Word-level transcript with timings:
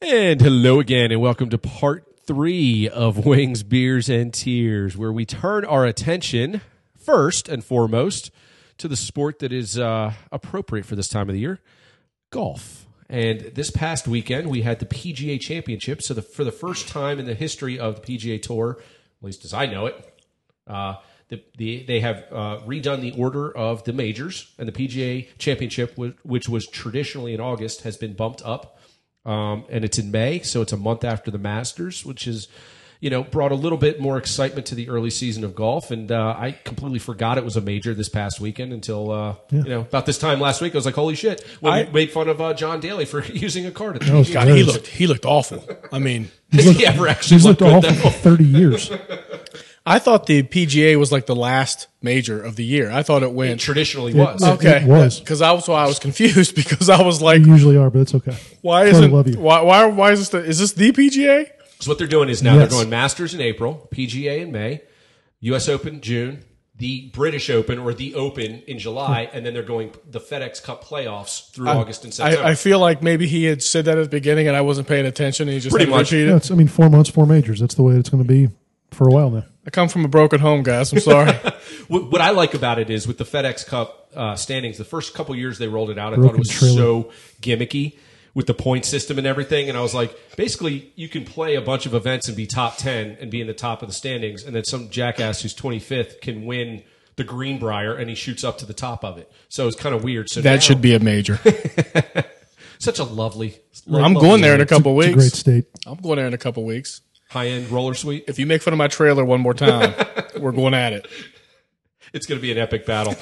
And 0.00 0.40
hello 0.40 0.78
again, 0.78 1.10
and 1.10 1.20
welcome 1.20 1.50
to 1.50 1.58
part 1.58 2.20
three 2.24 2.88
of 2.88 3.26
Wings, 3.26 3.64
Beers, 3.64 4.08
and 4.08 4.32
Tears, 4.32 4.96
where 4.96 5.12
we 5.12 5.26
turn 5.26 5.64
our 5.64 5.84
attention 5.84 6.60
first 6.96 7.48
and 7.48 7.64
foremost 7.64 8.30
to 8.78 8.86
the 8.86 8.94
sport 8.94 9.40
that 9.40 9.52
is 9.52 9.76
uh, 9.76 10.12
appropriate 10.30 10.86
for 10.86 10.94
this 10.94 11.08
time 11.08 11.28
of 11.28 11.32
the 11.32 11.40
year 11.40 11.58
golf. 12.30 12.86
And 13.08 13.40
this 13.56 13.72
past 13.72 14.06
weekend, 14.06 14.48
we 14.48 14.62
had 14.62 14.78
the 14.78 14.86
PGA 14.86 15.40
Championship. 15.40 16.00
So, 16.00 16.14
the, 16.14 16.22
for 16.22 16.44
the 16.44 16.52
first 16.52 16.86
time 16.86 17.18
in 17.18 17.26
the 17.26 17.34
history 17.34 17.76
of 17.76 18.00
the 18.00 18.18
PGA 18.18 18.40
Tour, 18.40 18.78
at 18.78 19.26
least 19.26 19.44
as 19.44 19.52
I 19.52 19.66
know 19.66 19.86
it, 19.86 20.22
uh, 20.68 20.94
the, 21.26 21.42
the, 21.56 21.82
they 21.82 21.98
have 22.00 22.24
uh, 22.30 22.60
redone 22.64 23.00
the 23.00 23.20
order 23.20 23.50
of 23.50 23.82
the 23.82 23.92
majors, 23.92 24.54
and 24.58 24.68
the 24.68 24.72
PGA 24.72 25.26
Championship, 25.38 25.98
which 26.22 26.48
was 26.48 26.68
traditionally 26.68 27.34
in 27.34 27.40
August, 27.40 27.82
has 27.82 27.96
been 27.96 28.12
bumped 28.12 28.42
up 28.44 28.77
um, 29.28 29.64
and 29.68 29.84
it's 29.84 29.98
in 29.98 30.10
May, 30.10 30.40
so 30.40 30.62
it's 30.62 30.72
a 30.72 30.76
month 30.76 31.04
after 31.04 31.30
the 31.30 31.38
Masters, 31.38 32.04
which 32.04 32.26
is 32.26 32.48
you 33.00 33.10
know 33.10 33.22
brought 33.22 33.52
a 33.52 33.54
little 33.54 33.76
bit 33.76 34.00
more 34.00 34.16
excitement 34.16 34.66
to 34.66 34.74
the 34.74 34.88
early 34.88 35.10
season 35.10 35.44
of 35.44 35.54
golf. 35.54 35.90
And 35.90 36.10
uh, 36.10 36.34
I 36.36 36.52
completely 36.64 36.98
forgot 36.98 37.36
it 37.36 37.44
was 37.44 37.56
a 37.56 37.60
major 37.60 37.92
this 37.92 38.08
past 38.08 38.40
weekend 38.40 38.72
until 38.72 39.10
uh, 39.10 39.34
yeah. 39.50 39.62
you 39.62 39.68
know 39.68 39.80
about 39.80 40.06
this 40.06 40.16
time 40.16 40.40
last 40.40 40.62
week. 40.62 40.74
I 40.74 40.78
was 40.78 40.86
like, 40.86 40.94
holy 40.94 41.14
shit! 41.14 41.44
When 41.60 41.74
I 41.74 41.84
made 41.84 42.10
fun 42.10 42.28
of 42.28 42.40
uh, 42.40 42.54
John 42.54 42.80
Daly 42.80 43.04
for 43.04 43.22
using 43.26 43.66
a 43.66 43.70
card. 43.70 43.96
At 43.96 44.02
the 44.02 44.12
oh, 44.12 44.24
God, 44.24 44.48
he 44.48 44.62
looked 44.62 44.86
he 44.86 45.06
looked 45.06 45.26
awful. 45.26 45.62
I 45.92 45.98
mean, 45.98 46.30
has 46.52 46.66
looked, 46.66 46.78
he 46.78 46.86
ever 46.86 47.06
actually 47.06 47.36
he's 47.36 47.44
looked, 47.44 47.60
looked 47.60 47.84
awful 47.84 48.10
for 48.10 48.16
thirty 48.16 48.46
years? 48.46 48.90
I 49.88 49.98
thought 49.98 50.26
the 50.26 50.42
PGA 50.42 50.98
was 50.98 51.10
like 51.10 51.24
the 51.24 51.34
last 51.34 51.88
major 52.02 52.42
of 52.42 52.56
the 52.56 52.64
year. 52.64 52.90
I 52.90 53.02
thought 53.02 53.22
it 53.22 53.32
went 53.32 53.52
it 53.52 53.60
traditionally 53.60 54.12
was. 54.12 54.42
It, 54.42 54.48
okay, 54.54 54.82
it 54.82 54.86
was 54.86 55.18
because 55.18 55.40
I 55.40 55.52
was 55.52 55.64
so 55.64 55.72
I 55.72 55.86
was 55.86 55.98
confused 55.98 56.54
because 56.54 56.90
I 56.90 57.02
was 57.02 57.22
like, 57.22 57.40
you 57.40 57.52
usually 57.52 57.76
are, 57.78 57.90
but 57.90 58.00
it's 58.00 58.14
okay. 58.14 58.36
Why 58.60 58.84
isn't 58.84 59.40
why 59.40 59.62
why 59.62 59.86
why 59.86 60.12
is 60.12 60.18
this 60.20 60.28
the, 60.28 60.38
is 60.44 60.58
this 60.58 60.72
the 60.72 60.92
PGA? 60.92 61.50
So 61.80 61.90
what 61.90 61.98
they're 61.98 62.06
doing 62.06 62.28
is 62.28 62.42
now 62.42 62.54
yes. 62.54 62.68
they're 62.68 62.78
going 62.78 62.90
Masters 62.90 63.34
in 63.34 63.40
April, 63.40 63.88
PGA 63.92 64.40
in 64.40 64.52
May, 64.52 64.82
U.S. 65.40 65.68
Open 65.68 66.00
June, 66.00 66.44
the 66.76 67.08
British 67.10 67.48
Open 67.48 67.78
or 67.78 67.94
the 67.94 68.14
Open 68.14 68.62
in 68.66 68.78
July, 68.78 69.30
and 69.32 69.46
then 69.46 69.54
they're 69.54 69.62
going 69.62 69.92
the 70.10 70.20
FedEx 70.20 70.62
Cup 70.62 70.84
playoffs 70.84 71.50
through 71.52 71.68
I, 71.68 71.76
August 71.76 72.04
and 72.04 72.12
September. 72.12 72.44
I, 72.44 72.50
I, 72.50 72.54
feel 72.56 72.80
like 72.80 73.02
maybe 73.02 73.26
he 73.26 73.44
had 73.44 73.62
said 73.62 73.84
that 73.86 73.96
at 73.96 74.02
the 74.02 74.10
beginning 74.10 74.48
and 74.48 74.56
I 74.56 74.60
wasn't 74.60 74.86
paying 74.86 75.06
attention, 75.06 75.48
and 75.48 75.54
he 75.54 75.60
just 75.60 75.74
pretty 75.74 75.90
much. 75.90 76.12
Yeah, 76.12 76.38
I 76.50 76.54
mean, 76.54 76.68
four 76.68 76.90
months, 76.90 77.08
four 77.08 77.26
majors. 77.26 77.60
That's 77.60 77.74
the 77.74 77.84
way 77.84 77.94
it's 77.94 78.10
going 78.10 78.22
to 78.22 78.28
be 78.28 78.48
for 78.90 79.08
a 79.08 79.12
while 79.12 79.30
now. 79.30 79.44
I 79.66 79.70
come 79.70 79.88
from 79.88 80.04
a 80.04 80.08
broken 80.08 80.40
home, 80.40 80.62
guys. 80.62 80.92
I'm 80.92 81.00
sorry. 81.00 81.32
what, 81.88 82.10
what, 82.10 82.20
I 82.20 82.30
like 82.30 82.54
about 82.54 82.78
it 82.78 82.88
is 82.90 83.06
with 83.06 83.18
the 83.18 83.24
FedEx 83.24 83.66
Cup 83.66 84.10
uh, 84.14 84.34
standings, 84.34 84.78
the 84.78 84.84
first 84.84 85.14
couple 85.14 85.36
years 85.36 85.58
they 85.58 85.68
rolled 85.68 85.90
it 85.90 85.98
out, 85.98 86.14
I 86.14 86.16
broken 86.16 86.30
thought 86.30 86.34
it 86.36 86.38
was 86.38 86.48
trailer. 86.50 86.76
so 86.76 87.12
gimmicky 87.42 87.98
with 88.34 88.46
the 88.46 88.54
point 88.54 88.84
system 88.84 89.18
and 89.18 89.26
everything. 89.26 89.68
And 89.68 89.76
I 89.76 89.82
was 89.82 89.94
like, 89.94 90.16
basically, 90.36 90.92
you 90.96 91.08
can 91.08 91.24
play 91.24 91.56
a 91.56 91.60
bunch 91.60 91.86
of 91.86 91.94
events 91.94 92.28
and 92.28 92.36
be 92.36 92.46
top 92.46 92.76
10 92.76 93.18
and 93.20 93.30
be 93.30 93.40
in 93.40 93.46
the 93.46 93.54
top 93.54 93.82
of 93.82 93.88
the 93.88 93.94
standings. 93.94 94.44
And 94.44 94.54
then 94.54 94.64
some 94.64 94.90
jackass 94.90 95.42
who's 95.42 95.54
25th 95.54 96.20
can 96.20 96.46
win 96.46 96.82
the 97.16 97.24
Greenbrier 97.24 97.94
and 97.94 98.08
he 98.08 98.14
shoots 98.14 98.44
up 98.44 98.58
to 98.58 98.66
the 98.66 98.72
top 98.72 99.04
of 99.04 99.18
it. 99.18 99.30
So 99.48 99.66
it's 99.66 99.76
kind 99.76 99.94
of 99.94 100.04
weird. 100.04 100.30
So 100.30 100.40
that 100.40 100.54
now, 100.54 100.60
should 100.60 100.80
be 100.80 100.94
a 100.94 101.00
major. 101.00 101.38
such 102.78 103.00
a 103.00 103.04
lovely. 103.04 103.58
I'm 103.92 104.14
going 104.14 104.40
there 104.40 104.54
in 104.54 104.60
a 104.60 104.66
couple 104.66 104.94
weeks. 104.94 105.14
great 105.14 105.32
state. 105.32 105.64
I'm 105.84 105.98
going 105.98 106.16
there 106.16 106.26
in 106.26 106.34
a 106.34 106.38
couple 106.38 106.64
weeks 106.64 107.02
high 107.28 107.48
end 107.48 107.70
roller 107.70 107.94
suite. 107.94 108.24
If 108.26 108.38
you 108.38 108.46
make 108.46 108.62
fun 108.62 108.72
of 108.72 108.78
my 108.78 108.88
trailer 108.88 109.24
one 109.24 109.40
more 109.40 109.54
time, 109.54 109.94
we're 110.38 110.52
going 110.52 110.74
at 110.74 110.92
it. 110.92 111.06
It's 112.12 112.26
going 112.26 112.38
to 112.38 112.42
be 112.42 112.50
an 112.52 112.58
epic 112.58 112.86
battle. 112.86 113.14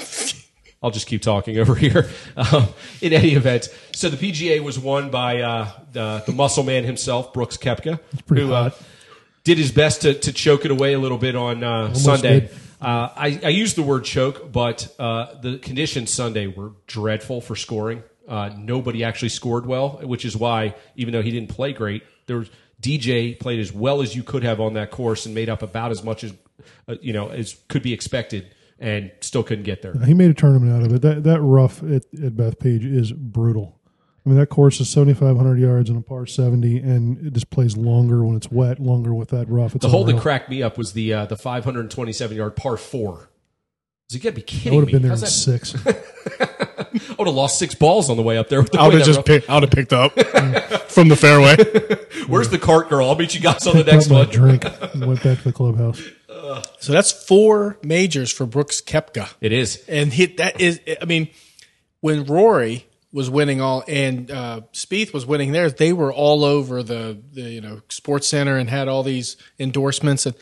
I'll 0.83 0.91
just 0.91 1.07
keep 1.07 1.23
talking 1.23 1.59
over 1.59 1.75
here. 1.75 2.09
Um, 2.37 2.69
in 3.01 3.13
any 3.13 3.33
event, 3.33 3.69
so 3.93 4.09
the 4.09 4.17
PGA 4.17 4.63
was 4.63 4.79
won 4.79 5.11
by 5.11 5.41
uh, 5.41 5.71
the, 5.93 6.23
the 6.27 6.33
muscle 6.33 6.63
man 6.63 6.85
himself, 6.85 7.33
Brooks 7.33 7.57
Koepka, 7.57 7.98
who 8.29 8.53
uh, 8.53 8.71
did 9.43 9.59
his 9.59 9.73
best 9.73 10.03
to, 10.03 10.15
to 10.15 10.33
choke 10.33 10.65
it 10.65 10.70
away 10.70 10.93
a 10.93 10.98
little 10.98 11.19
bit 11.19 11.35
on 11.35 11.65
uh, 11.65 11.95
Sunday. 11.95 12.51
Uh, 12.81 13.09
I, 13.17 13.41
I 13.42 13.48
use 13.48 13.75
the 13.75 13.83
word 13.83 14.05
choke, 14.05 14.53
but 14.53 14.95
uh, 14.98 15.35
the 15.41 15.59
conditions 15.59 16.13
Sunday 16.13 16.47
were 16.47 16.73
dreadful 16.86 17.41
for 17.41 17.57
scoring. 17.57 18.03
Uh, 18.29 18.51
nobody 18.57 19.03
actually 19.03 19.30
scored 19.30 19.67
well, 19.67 20.01
which 20.03 20.25
is 20.25 20.36
why, 20.36 20.75
even 20.95 21.13
though 21.13 21.23
he 21.23 21.30
didn't 21.30 21.48
play 21.48 21.73
great, 21.73 22.03
there 22.27 22.39
was 22.39 22.51
DJ 22.81 23.39
played 23.39 23.61
as 23.61 23.73
well 23.73 24.03
as 24.03 24.14
you 24.14 24.23
could 24.23 24.45
have 24.45 24.61
on 24.61 24.75
that 24.75 24.91
course 24.91 25.27
and 25.27 25.35
made 25.35 25.48
up 25.48 25.63
about 25.63 25.91
as 25.91 26.03
much 26.05 26.25
as 26.25 26.35
uh, 26.89 26.97
you 27.01 27.13
know 27.13 27.29
as 27.29 27.57
could 27.69 27.83
be 27.83 27.92
expected, 27.92 28.55
and 28.79 29.11
still 29.20 29.42
couldn't 29.42 29.64
get 29.64 29.83
there. 29.83 29.95
He 30.05 30.14
made 30.14 30.31
a 30.31 30.35
tournament 30.35 30.73
out 30.73 30.86
of 30.86 30.95
it. 30.95 31.03
That 31.03 31.25
that 31.25 31.41
rough 31.41 31.83
at, 31.83 32.05
at 32.15 32.36
Bethpage 32.36 32.85
is 32.85 33.13
brutal. 33.13 33.77
I 34.25 34.29
mean, 34.29 34.39
that 34.39 34.48
course 34.48 34.81
is 34.81 34.89
7,500 34.89 35.57
yards 35.57 35.89
and 35.89 35.97
a 35.97 36.03
par 36.03 36.27
70, 36.27 36.79
and 36.79 37.29
it 37.29 37.33
just 37.33 37.48
plays 37.48 37.77
longer 37.77 38.25
when 38.25 38.36
it's 38.36 38.51
wet, 38.51 38.81
longer 38.81 39.15
with 39.15 39.29
that 39.29 39.48
rough. 39.48 39.77
It's 39.77 39.85
the 39.85 39.89
hole 39.89 40.03
that 40.03 40.20
cracked 40.20 40.51
me 40.51 40.65
up 40.65 40.77
was 40.77 40.95
the 40.95 41.13
uh, 41.13 41.27
the 41.27 41.36
527 41.36 42.36
yard 42.36 42.57
par 42.57 42.77
four. 42.77 43.31
So 44.09 44.17
you 44.17 44.20
got 44.20 44.31
to 44.31 44.35
be 44.36 44.42
kidding 44.42 44.73
I 44.73 44.77
would 44.77 44.91
have 44.91 44.92
been 44.92 45.03
there 45.03 45.13
in 45.13 45.19
six. 45.19 45.75
I 47.11 47.14
would 47.18 47.27
have 47.27 47.34
lost 47.34 47.58
six 47.58 47.74
balls 47.74 48.11
on 48.11 48.17
the 48.17 48.23
way 48.23 48.39
up 48.39 48.48
there. 48.48 48.64
I 48.79 48.86
would 48.86 48.95
have 48.95 49.07
just 49.07 49.24
picked. 49.24 49.48
I 49.48 49.55
would 49.55 49.64
have 49.64 49.70
picked 49.70 49.92
up 49.92 50.12
from 50.90 51.08
the 51.08 51.17
fairway. 51.17 51.57
Where's 52.27 52.48
the 52.48 52.58
cart 52.58 52.89
girl? 52.89 53.08
I'll 53.08 53.17
meet 53.17 53.34
you 53.34 53.40
guys 53.40 53.67
on 53.67 53.77
the 53.77 53.84
next 53.84 54.08
one. 54.08 54.29
drink 54.29 54.64
and 54.64 55.06
went 55.06 55.23
back 55.23 55.39
to 55.39 55.45
the 55.45 55.52
clubhouse. 55.52 56.02
So 56.79 56.92
that's 56.92 57.11
four 57.11 57.79
majors 57.83 58.33
for 58.33 58.46
Brooks 58.46 58.80
Koepka. 58.80 59.33
It 59.40 59.52
is, 59.52 59.85
and 59.89 60.12
he, 60.12 60.27
that 60.27 60.61
is. 60.61 60.80
I 61.01 61.05
mean, 61.05 61.29
when 62.01 62.24
Rory 62.24 62.86
was 63.12 63.29
winning 63.29 63.61
all 63.61 63.83
and 63.89 64.30
uh, 64.30 64.61
Spieth 64.73 65.12
was 65.12 65.27
winning 65.27 65.52
theirs, 65.52 65.74
they 65.74 65.92
were 65.92 66.12
all 66.12 66.45
over 66.45 66.83
the, 66.83 67.18
the 67.33 67.42
you 67.42 67.61
know 67.61 67.83
Sports 67.89 68.29
Center 68.29 68.56
and 68.56 68.70
had 68.70 68.89
all 68.89 69.02
these 69.02 69.36
endorsements 69.58 70.24
and 70.24 70.36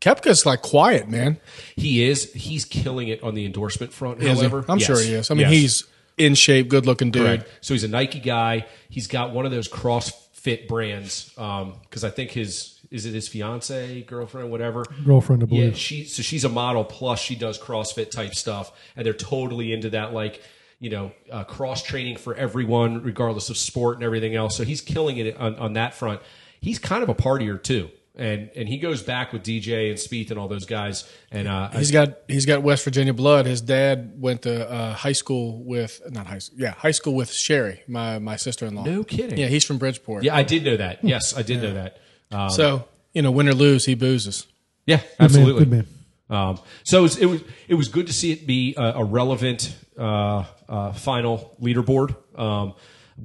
Koepka's 0.00 0.44
like 0.44 0.62
quiet, 0.62 1.08
man. 1.08 1.38
He 1.74 2.04
is. 2.04 2.32
He's 2.32 2.64
killing 2.64 3.08
it 3.08 3.22
on 3.22 3.34
the 3.34 3.46
endorsement 3.46 3.92
front. 3.92 4.22
Is 4.22 4.38
however, 4.38 4.62
he? 4.62 4.66
I'm 4.68 4.78
yes. 4.78 4.86
sure 4.86 5.00
he 5.00 5.14
is. 5.14 5.30
I 5.30 5.34
mean, 5.34 5.42
yes. 5.42 5.52
he's 5.52 5.84
in 6.16 6.34
shape, 6.34 6.68
good 6.68 6.86
looking 6.86 7.10
dude. 7.10 7.22
Correct. 7.22 7.50
So 7.60 7.74
he's 7.74 7.84
a 7.84 7.88
Nike 7.88 8.20
guy. 8.20 8.66
He's 8.88 9.06
got 9.06 9.32
one 9.32 9.44
of 9.44 9.52
those 9.52 9.68
CrossFit 9.68 10.68
brands 10.68 11.30
because 11.30 12.04
um, 12.04 12.04
I 12.04 12.10
think 12.10 12.30
his 12.30 12.80
is 12.90 13.04
it 13.04 13.14
his 13.14 13.28
fiance, 13.28 14.02
girlfriend, 14.02 14.50
whatever. 14.50 14.84
Girlfriend, 15.04 15.42
I 15.42 15.46
believe. 15.46 15.64
Yeah, 15.64 15.74
she 15.74 16.04
so 16.04 16.22
she's 16.22 16.44
a 16.44 16.48
model 16.48 16.84
plus 16.84 17.20
she 17.20 17.34
does 17.34 17.58
CrossFit 17.58 18.10
type 18.10 18.34
stuff, 18.34 18.72
and 18.96 19.04
they're 19.04 19.12
totally 19.12 19.72
into 19.72 19.90
that 19.90 20.12
like 20.12 20.42
you 20.78 20.90
know 20.90 21.12
uh, 21.30 21.44
cross 21.44 21.82
training 21.82 22.16
for 22.16 22.34
everyone, 22.34 23.02
regardless 23.02 23.50
of 23.50 23.56
sport 23.56 23.96
and 23.96 24.04
everything 24.04 24.34
else. 24.34 24.56
So 24.56 24.64
he's 24.64 24.80
killing 24.80 25.18
it 25.18 25.36
on, 25.36 25.56
on 25.56 25.72
that 25.74 25.94
front. 25.94 26.20
He's 26.60 26.78
kind 26.78 27.02
of 27.02 27.08
a 27.08 27.14
partier 27.14 27.62
too 27.62 27.90
and 28.16 28.50
and 28.56 28.68
he 28.68 28.78
goes 28.78 29.02
back 29.02 29.32
with 29.32 29.42
DJ 29.42 29.90
and 29.90 29.98
Spieth 29.98 30.30
and 30.30 30.38
all 30.38 30.48
those 30.48 30.66
guys. 30.66 31.10
And 31.30 31.46
uh, 31.46 31.68
he's 31.70 31.94
I, 31.94 32.06
got 32.06 32.18
he's 32.28 32.46
got 32.46 32.62
West 32.62 32.84
Virginia 32.84 33.12
blood. 33.12 33.46
His 33.46 33.60
dad 33.60 34.14
went 34.16 34.42
to 34.42 34.70
uh, 34.70 34.94
high 34.94 35.12
school 35.12 35.62
with 35.64 36.00
not 36.10 36.26
high 36.26 36.38
school, 36.38 36.58
yeah, 36.60 36.70
high 36.70 36.90
school 36.90 37.14
with 37.14 37.32
Sherry, 37.32 37.82
my 37.86 38.18
my 38.18 38.36
sister 38.36 38.66
in 38.66 38.74
law. 38.74 38.84
No 38.84 39.04
kidding. 39.04 39.38
Yeah, 39.38 39.46
he's 39.46 39.64
from 39.64 39.78
Bridgeport. 39.78 40.24
Yeah, 40.24 40.34
I 40.34 40.42
did 40.42 40.64
know 40.64 40.76
that. 40.76 41.04
Yes, 41.04 41.36
I 41.36 41.42
did 41.42 41.56
yeah. 41.56 41.62
know 41.62 41.74
that. 41.74 41.98
Um, 42.30 42.50
so 42.50 42.88
you 43.12 43.22
know, 43.22 43.30
win 43.30 43.48
or 43.48 43.54
lose, 43.54 43.84
he 43.84 43.94
boozes. 43.94 44.46
Yeah, 44.86 45.00
absolutely. 45.20 45.64
Good 45.64 45.70
man. 45.70 45.80
Good 45.80 45.86
man. 45.86 45.92
Um, 46.28 46.58
so 46.84 46.98
it 46.98 47.02
was, 47.02 47.18
it 47.18 47.26
was, 47.26 47.40
it 47.68 47.74
was 47.74 47.88
good 47.88 48.08
to 48.08 48.12
see 48.12 48.32
it 48.32 48.46
be 48.46 48.74
a, 48.76 48.94
a 48.96 49.04
relevant 49.04 49.74
uh, 49.96 50.44
uh 50.68 50.92
final 50.92 51.56
leaderboard. 51.62 52.16
Um, 52.38 52.74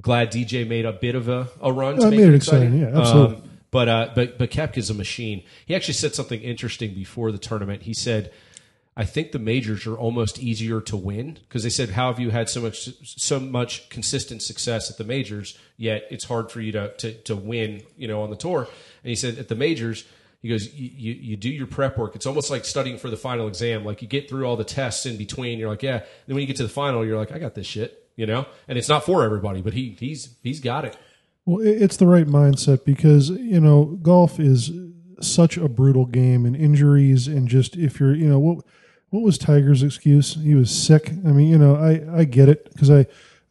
glad 0.00 0.32
DJ 0.32 0.66
made 0.66 0.86
a 0.86 0.92
bit 0.92 1.14
of 1.14 1.28
a, 1.28 1.48
a 1.60 1.72
run. 1.72 1.96
To 1.96 2.06
I 2.06 2.10
made 2.10 2.20
it 2.20 2.34
exciting. 2.34 2.74
exciting. 2.74 2.80
Yeah, 2.80 3.00
absolutely. 3.00 3.50
But 3.72 3.88
uh, 3.88 4.10
but 4.14 4.38
but 4.38 4.50
Koepka's 4.50 4.90
a 4.90 4.94
machine. 4.94 5.42
He 5.66 5.74
actually 5.74 5.94
said 5.94 6.14
something 6.14 6.40
interesting 6.40 6.94
before 6.94 7.32
the 7.32 7.38
tournament. 7.38 7.82
He 7.82 7.94
said, 7.94 8.30
"I 8.96 9.04
think 9.06 9.32
the 9.32 9.38
majors 9.38 9.86
are 9.86 9.96
almost 9.96 10.38
easier 10.38 10.82
to 10.82 10.96
win 10.96 11.38
because 11.48 11.62
they 11.62 11.70
said, 11.70 11.88
how 11.88 12.08
have 12.08 12.20
you 12.20 12.30
had 12.30 12.50
so 12.50 12.60
much 12.60 12.90
so 13.02 13.40
much 13.40 13.88
consistent 13.88 14.42
success 14.42 14.90
at 14.90 14.98
the 14.98 15.04
majors? 15.04 15.58
Yet 15.78 16.04
it's 16.10 16.24
hard 16.24 16.52
for 16.52 16.60
you 16.60 16.70
to 16.72 16.92
to, 16.98 17.14
to 17.22 17.34
win, 17.34 17.82
you 17.96 18.06
know, 18.06 18.22
on 18.22 18.30
the 18.30 18.36
tour." 18.36 18.68
And 19.02 19.08
he 19.08 19.16
said, 19.16 19.38
"At 19.38 19.48
the 19.48 19.56
majors." 19.56 20.04
He 20.42 20.48
goes, 20.48 20.74
you, 20.74 20.90
you, 20.96 21.12
you, 21.12 21.36
do 21.36 21.48
your 21.48 21.68
prep 21.68 21.96
work. 21.96 22.16
It's 22.16 22.26
almost 22.26 22.50
like 22.50 22.64
studying 22.64 22.98
for 22.98 23.08
the 23.08 23.16
final 23.16 23.46
exam. 23.46 23.84
Like 23.84 24.02
you 24.02 24.08
get 24.08 24.28
through 24.28 24.44
all 24.44 24.56
the 24.56 24.64
tests 24.64 25.06
in 25.06 25.16
between. 25.16 25.60
You're 25.60 25.68
like, 25.68 25.84
yeah. 25.84 25.98
Then 25.98 26.34
when 26.34 26.40
you 26.40 26.48
get 26.48 26.56
to 26.56 26.64
the 26.64 26.68
final, 26.68 27.06
you're 27.06 27.16
like, 27.16 27.30
I 27.30 27.38
got 27.38 27.54
this 27.54 27.68
shit, 27.68 28.10
you 28.16 28.26
know. 28.26 28.46
And 28.66 28.76
it's 28.76 28.88
not 28.88 29.04
for 29.04 29.22
everybody, 29.22 29.62
but 29.62 29.72
he 29.72 29.96
he's 30.00 30.34
he's 30.42 30.58
got 30.58 30.84
it. 30.84 30.96
Well, 31.44 31.64
it's 31.66 31.96
the 31.96 32.06
right 32.06 32.26
mindset 32.26 32.84
because 32.84 33.30
you 33.30 33.60
know 33.60 33.98
golf 34.02 34.38
is 34.38 34.70
such 35.20 35.56
a 35.56 35.68
brutal 35.68 36.06
game, 36.06 36.44
and 36.44 36.56
injuries, 36.56 37.26
and 37.28 37.48
just 37.48 37.76
if 37.76 38.00
you're, 38.00 38.14
you 38.14 38.28
know, 38.28 38.38
what 38.38 38.64
what 39.10 39.22
was 39.22 39.38
Tiger's 39.38 39.82
excuse? 39.82 40.34
He 40.34 40.54
was 40.54 40.70
sick. 40.70 41.10
I 41.10 41.32
mean, 41.32 41.48
you 41.48 41.58
know, 41.58 41.76
I 41.76 42.20
I 42.20 42.24
get 42.24 42.48
it 42.48 42.72
because 42.72 42.90
I 42.90 43.06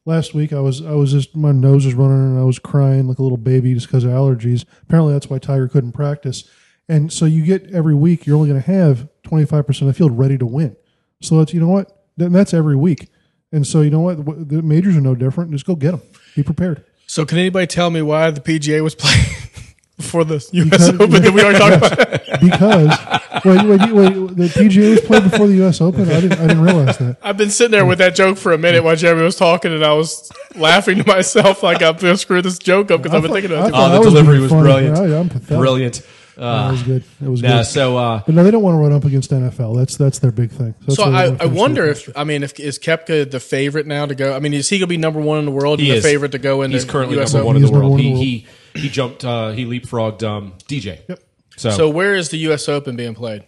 last 0.05 0.33
week 0.33 0.53
I 0.53 0.59
was 0.59 0.81
I 0.81 0.91
was 0.91 1.11
just 1.11 1.35
my 1.35 1.51
nose 1.51 1.85
was 1.85 1.93
running 1.93 2.17
and 2.17 2.39
I 2.39 2.43
was 2.43 2.59
crying 2.59 3.07
like 3.07 3.19
a 3.19 3.23
little 3.23 3.37
baby 3.37 3.73
just 3.73 3.87
because 3.87 4.03
of 4.03 4.11
allergies. 4.11 4.65
Apparently, 4.83 5.13
that's 5.13 5.29
why 5.29 5.39
Tiger 5.39 5.67
couldn't 5.67 5.91
practice. 5.91 6.49
And 6.89 7.11
so 7.11 7.25
you 7.25 7.45
get 7.45 7.71
every 7.71 7.95
week 7.95 8.25
you're 8.25 8.35
only 8.35 8.49
going 8.49 8.61
to 8.61 8.71
have 8.71 9.07
25% 9.23 9.81
of 9.81 9.87
the 9.87 9.93
field 9.93 10.17
ready 10.17 10.37
to 10.37 10.45
win. 10.45 10.75
So 11.21 11.37
that's 11.37 11.53
you 11.53 11.59
know 11.59 11.69
what? 11.69 12.05
That's 12.17 12.53
every 12.53 12.75
week. 12.75 13.09
And 13.51 13.65
so 13.65 13.81
you 13.81 13.89
know 13.89 13.99
what? 13.99 14.25
The 14.49 14.61
majors 14.61 14.97
are 14.97 15.01
no 15.01 15.15
different. 15.15 15.51
Just 15.51 15.65
go 15.65 15.75
get 15.75 15.91
them. 15.91 16.01
Be 16.35 16.43
prepared. 16.43 16.83
So 17.11 17.25
can 17.25 17.39
anybody 17.39 17.67
tell 17.67 17.89
me 17.89 18.01
why 18.01 18.31
the 18.31 18.39
PGA 18.39 18.81
was 18.81 18.95
playing 18.95 19.25
before 19.97 20.23
the 20.23 20.35
U.S. 20.53 20.87
Open 20.87 21.21
that 21.21 21.33
we 21.33 21.41
already 21.43 21.59
talked 21.59 21.75
about? 21.75 22.39
because 22.41 23.43
wait, 23.43 23.65
wait, 23.65 23.91
wait, 23.91 24.37
the 24.37 24.47
PGA 24.47 24.91
was 24.91 25.01
played 25.01 25.23
before 25.23 25.47
the 25.47 25.55
U.S. 25.55 25.81
Open. 25.81 26.03
I 26.09 26.21
didn't, 26.21 26.39
I 26.39 26.47
didn't 26.47 26.61
realize 26.61 26.97
that. 26.99 27.17
I've 27.21 27.35
been 27.35 27.49
sitting 27.49 27.73
there 27.73 27.85
with 27.85 27.97
that 27.97 28.15
joke 28.15 28.37
for 28.37 28.53
a 28.53 28.57
minute 28.57 28.85
while 28.85 28.95
Jeremy 28.95 29.23
was 29.23 29.35
talking, 29.35 29.73
and 29.73 29.83
I 29.83 29.91
was 29.91 30.31
laughing 30.55 30.99
to 30.99 31.05
myself 31.05 31.63
like 31.63 31.81
I'm 31.81 31.97
going 31.97 32.13
to 32.13 32.17
screw 32.17 32.41
this 32.41 32.57
joke 32.57 32.91
up 32.91 33.03
because 33.03 33.13
I've 33.13 33.23
been 33.23 33.33
thinking 33.33 33.51
I 33.51 33.67
about 33.67 33.67
it. 33.67 33.75
Oh, 33.75 33.91
the 33.91 33.99
was 33.99 34.07
delivery 34.07 34.35
being 34.35 34.43
was 34.43 34.51
funny. 34.51 34.63
brilliant. 34.63 34.97
I, 34.97 35.19
am 35.19 35.27
pathetic. 35.27 36.05
Brilliant. 36.41 36.61
That 36.61 36.67
Uh, 36.67 36.71
was 36.71 36.83
good. 36.83 37.03
It 37.25 37.29
was 37.29 37.41
nah, 37.41 37.57
good. 37.57 37.65
so 37.65 37.97
uh, 37.97 38.21
But 38.25 38.35
no, 38.35 38.43
they 38.43 38.51
don't 38.51 38.63
want 38.63 38.75
to 38.75 38.79
run 38.79 38.91
up 38.91 39.05
against 39.05 39.31
NFL. 39.31 39.75
That's 39.77 39.95
that's 39.95 40.19
their 40.19 40.31
big 40.31 40.51
thing. 40.51 40.73
So, 40.89 40.93
So 40.95 41.03
I, 41.03 41.35
I 41.39 41.45
wonder 41.45 41.85
if 41.85 42.09
I 42.15 42.23
mean 42.23 42.43
if 42.43 42.59
is 42.59 42.79
Koepka 42.79 43.29
the 43.29 43.39
favorite 43.39 43.85
now 43.87 44.05
to 44.05 44.15
go? 44.15 44.35
I 44.35 44.39
mean, 44.39 44.53
is 44.53 44.67
he 44.69 44.77
going 44.79 44.87
to 44.87 44.93
be 44.93 44.97
number 44.97 45.19
one 45.21 45.39
in 45.39 45.45
the 45.45 45.51
world? 45.51 45.79
He 45.79 45.89
and 45.89 45.97
is. 45.97 46.03
the 46.03 46.09
favorite 46.09 46.31
to 46.33 46.39
go 46.39 46.61
into 46.63 46.77
he's 46.77 46.85
currently 46.85 47.19
US 47.21 47.33
number 47.33 47.45
one 47.45 47.55
in 47.57 47.61
the 47.61 47.67
number 47.67 47.79
world. 47.81 47.91
one 47.91 47.99
in 48.01 48.15
He, 48.17 48.45
the 48.73 48.79
he 48.79 48.81
he 48.81 48.89
jumped. 48.89 49.23
Uh, 49.23 49.51
he 49.51 49.65
leapfrogged 49.65 50.23
um, 50.23 50.53
DJ. 50.67 50.99
Yep. 51.07 51.23
So, 51.57 51.69
So 51.69 51.89
where 51.89 52.15
is 52.15 52.29
the 52.29 52.37
U.S. 52.39 52.67
Open 52.69 52.95
being 52.95 53.13
played? 53.13 53.43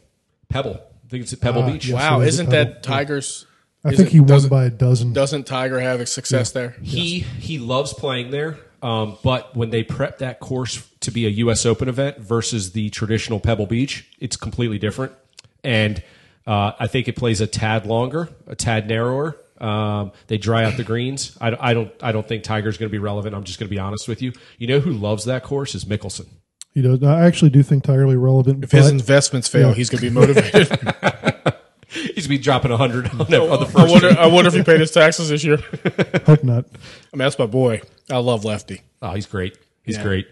Pebble. 0.50 0.76
I 1.06 1.10
think 1.10 1.24
it's 1.24 1.34
at 1.34 1.42
Pebble 1.42 1.64
Ah, 1.64 1.72
Beach. 1.72 1.86
yes. 1.88 1.96
Wow, 1.96 2.20
it 2.22 2.28
is 2.28 2.36
isn't 2.36 2.50
that 2.52 2.68
Pebble. 2.68 2.82
Tiger's? 2.82 3.46
I 3.86 3.90
think 3.96 4.10
it- 4.10 4.12
he 4.14 4.20
won 4.20 4.48
by 4.50 4.66
a 4.66 4.70
dozen. 4.70 5.14
Doesn't 5.14 5.46
Tiger 5.48 5.80
have 5.80 6.00
a 6.00 6.06
success 6.06 6.52
there? 6.52 6.76
He 6.82 7.20
he 7.20 7.58
loves 7.60 7.94
playing 7.94 8.30
there. 8.32 8.58
Um, 8.84 9.18
but 9.24 9.56
when 9.56 9.70
they 9.70 9.82
prep 9.82 10.18
that 10.20 10.40
course 10.42 10.88
to 11.00 11.10
be 11.12 11.26
a 11.26 11.30
U.S. 11.30 11.66
Open 11.66 11.88
event 11.88 12.18
versus 12.20 12.74
the 12.74 12.90
traditional 12.90 13.40
Pebble 13.40 13.66
Beach, 13.66 14.06
it's 14.20 14.36
completely 14.36 14.78
different. 14.78 15.14
And 15.64 16.04
uh, 16.46 16.74
I 16.78 16.88
think 16.88 17.08
it 17.08 17.16
plays 17.16 17.40
a 17.40 17.48
tad 17.48 17.86
longer, 17.86 18.28
a 18.46 18.56
tad 18.56 18.88
narrower. 18.90 19.38
Um, 19.62 20.12
they 20.28 20.38
dry 20.38 20.66
out 20.66 20.76
the 20.76 20.84
greens. 20.84 21.38
I, 21.40 21.56
I 21.58 21.74
don't. 21.74 21.92
I 22.02 22.12
don't 22.12 22.28
think 22.28 22.44
Tiger's 22.44 22.78
going 22.78 22.90
to 22.90 22.92
be 22.92 23.00
relevant. 23.00 23.34
I'm 23.34 23.46
just 23.46 23.58
going 23.60 23.70
to 23.70 23.74
be 23.74 23.80
honest 23.80 24.10
with 24.10 24.22
you. 24.22 24.34
You 24.58 24.68
know 24.68 24.82
who 24.82 24.92
loves 24.92 25.24
that 25.26 25.44
course 25.44 25.74
is 25.74 25.86
Mickelson. 25.86 26.28
He 26.74 26.82
does. 26.82 27.02
I 27.04 27.26
actually 27.26 27.52
do 27.52 27.64
think 27.64 27.84
Tiger 27.84 28.06
Lee 28.08 28.16
relevant. 28.16 28.64
If 28.66 28.72
his 28.72 28.90
investments 28.90 29.48
fail, 29.48 29.70
Yeah. 29.70 29.74
he's 29.76 29.90
going 29.90 30.02
to 30.02 30.10
be 30.10 30.14
motivated. 30.14 30.68
He's 32.16 32.28
gonna 32.28 32.38
be 32.38 32.44
dropping 32.44 32.72
a 32.72 32.78
hundred 32.78 33.10
on, 33.12 33.18
the- 33.30 33.42
on 33.42 33.60
the 33.60 33.66
I 33.66 33.70
first. 33.70 33.92
wonder. 33.92 34.20
I 34.20 34.28
wonder 34.28 34.48
if 34.50 34.54
he 34.54 34.64
paid 34.64 34.80
his 34.80 34.92
taxes 34.92 35.30
this 35.30 35.44
year. 35.44 35.58
hope 36.26 36.44
not. 36.44 36.66
I 36.66 37.16
mean, 37.16 37.20
that's 37.20 37.38
my 37.40 37.46
boy. 37.46 37.82
I 38.10 38.18
love 38.18 38.44
Lefty. 38.46 38.82
Oh, 39.02 39.12
he's 39.12 39.26
great. 39.28 39.58
He's 39.84 39.98
Yeah. 39.98 40.04
great. 40.04 40.28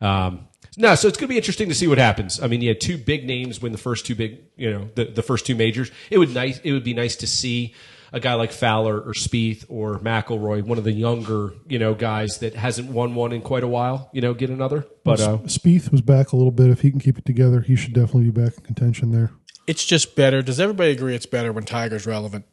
Um, 0.00 0.46
no, 0.76 0.94
so 0.94 1.08
it's 1.08 1.18
going 1.18 1.26
to 1.26 1.32
be 1.32 1.36
interesting 1.36 1.68
to 1.68 1.74
see 1.74 1.88
what 1.88 1.98
happens. 1.98 2.40
I 2.40 2.46
mean, 2.46 2.62
you 2.62 2.68
had 2.68 2.80
two 2.80 2.96
big 2.96 3.26
names 3.26 3.60
win 3.60 3.72
the 3.72 3.78
first 3.78 4.06
two 4.06 4.14
big, 4.14 4.38
you 4.56 4.70
know, 4.70 4.88
the, 4.94 5.04
the 5.06 5.22
first 5.22 5.44
two 5.44 5.54
majors. 5.56 5.90
It 6.10 6.18
would 6.18 6.32
nice. 6.32 6.58
It 6.60 6.72
would 6.72 6.84
be 6.84 6.94
nice 6.94 7.16
to 7.16 7.26
see 7.26 7.74
a 8.12 8.20
guy 8.20 8.34
like 8.34 8.50
Fowler 8.52 8.98
or 9.00 9.12
Spieth 9.12 9.64
or 9.68 9.98
McIlroy, 9.98 10.62
one 10.62 10.78
of 10.78 10.84
the 10.84 10.92
younger, 10.92 11.52
you 11.68 11.78
know, 11.78 11.94
guys 11.94 12.38
that 12.38 12.54
hasn't 12.54 12.88
won 12.90 13.14
one 13.14 13.32
in 13.32 13.40
quite 13.42 13.62
a 13.62 13.68
while, 13.68 14.10
you 14.12 14.20
know, 14.20 14.32
get 14.34 14.50
another. 14.50 14.84
But 15.04 15.20
uh, 15.20 15.38
Spieth 15.44 15.90
was 15.92 16.00
back 16.00 16.32
a 16.32 16.36
little 16.36 16.50
bit. 16.52 16.70
If 16.70 16.80
he 16.80 16.90
can 16.90 16.98
keep 17.00 17.18
it 17.18 17.24
together, 17.24 17.60
he 17.60 17.76
should 17.76 17.92
definitely 17.92 18.30
be 18.30 18.40
back 18.42 18.56
in 18.56 18.64
contention 18.64 19.10
there. 19.12 19.30
It's 19.70 19.84
just 19.84 20.16
better. 20.16 20.42
Does 20.42 20.58
everybody 20.60 20.90
agree 20.90 21.14
it's 21.14 21.26
better 21.26 21.52
when 21.52 21.64
Tiger's 21.64 22.06
relevant? 22.06 22.44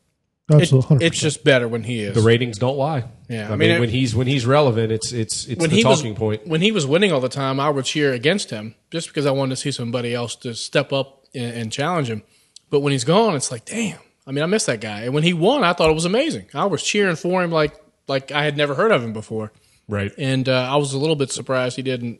Absolutely, 0.50 0.98
100%. 0.98 1.02
it's 1.02 1.20
just 1.20 1.44
better 1.44 1.68
when 1.68 1.84
he 1.84 2.00
is. 2.00 2.16
the 2.16 2.22
ratings 2.22 2.58
don't 2.58 2.78
lie. 2.78 3.04
Yeah, 3.28 3.44
I, 3.44 3.46
I 3.48 3.50
mean, 3.52 3.60
mean, 3.60 3.72
it- 3.72 3.80
when 3.82 3.90
he's 3.90 4.16
when 4.16 4.28
he's 4.28 4.46
relevant, 4.46 4.92
it's 4.94 5.12
it's 5.12 5.46
it's 5.46 5.60
when 5.60 5.70
the 5.70 5.76
he 5.76 5.84
talking 5.84 6.12
was 6.12 6.18
point. 6.20 6.48
when 6.48 6.62
he 6.62 6.72
was 6.72 6.86
winning 6.86 7.12
all 7.12 7.20
the 7.20 7.28
time, 7.28 7.60
I 7.60 7.70
would 7.70 7.84
cheer 7.84 8.14
against 8.14 8.50
him 8.50 8.76
just 8.92 9.08
because 9.10 9.26
I 9.26 9.32
wanted 9.32 9.50
to 9.56 9.62
see 9.62 9.72
somebody 9.72 10.14
else 10.14 10.36
to 10.38 10.54
step 10.56 10.94
up 10.94 11.26
and, 11.36 11.54
and 11.54 11.72
challenge 11.72 12.10
him. 12.10 12.24
But 12.70 12.80
when 12.80 12.92
he's 12.94 13.04
gone, 13.04 13.36
it's 13.36 13.52
like, 13.52 13.66
damn. 13.66 14.00
I 14.26 14.32
mean, 14.32 14.44
I 14.44 14.48
miss 14.48 14.66
that 14.66 14.80
guy. 14.82 15.02
And 15.02 15.14
when 15.14 15.24
he 15.24 15.34
won, 15.34 15.64
I 15.66 15.74
thought 15.74 15.90
it 15.90 15.94
was 15.94 16.06
amazing. 16.06 16.48
I 16.54 16.66
was 16.66 16.82
cheering 16.84 17.16
for 17.18 17.44
him 17.44 17.52
like 17.52 17.74
like 18.08 18.32
I 18.32 18.44
had 18.46 18.56
never 18.56 18.74
heard 18.76 18.92
of 18.94 19.04
him 19.04 19.12
before. 19.12 19.52
Right. 19.90 20.14
And 20.18 20.48
uh, 20.48 20.68
I 20.72 20.78
was 20.78 20.94
a 20.94 20.98
little 20.98 21.16
bit 21.18 21.30
surprised 21.32 21.76
he 21.76 21.82
didn't 21.82 22.20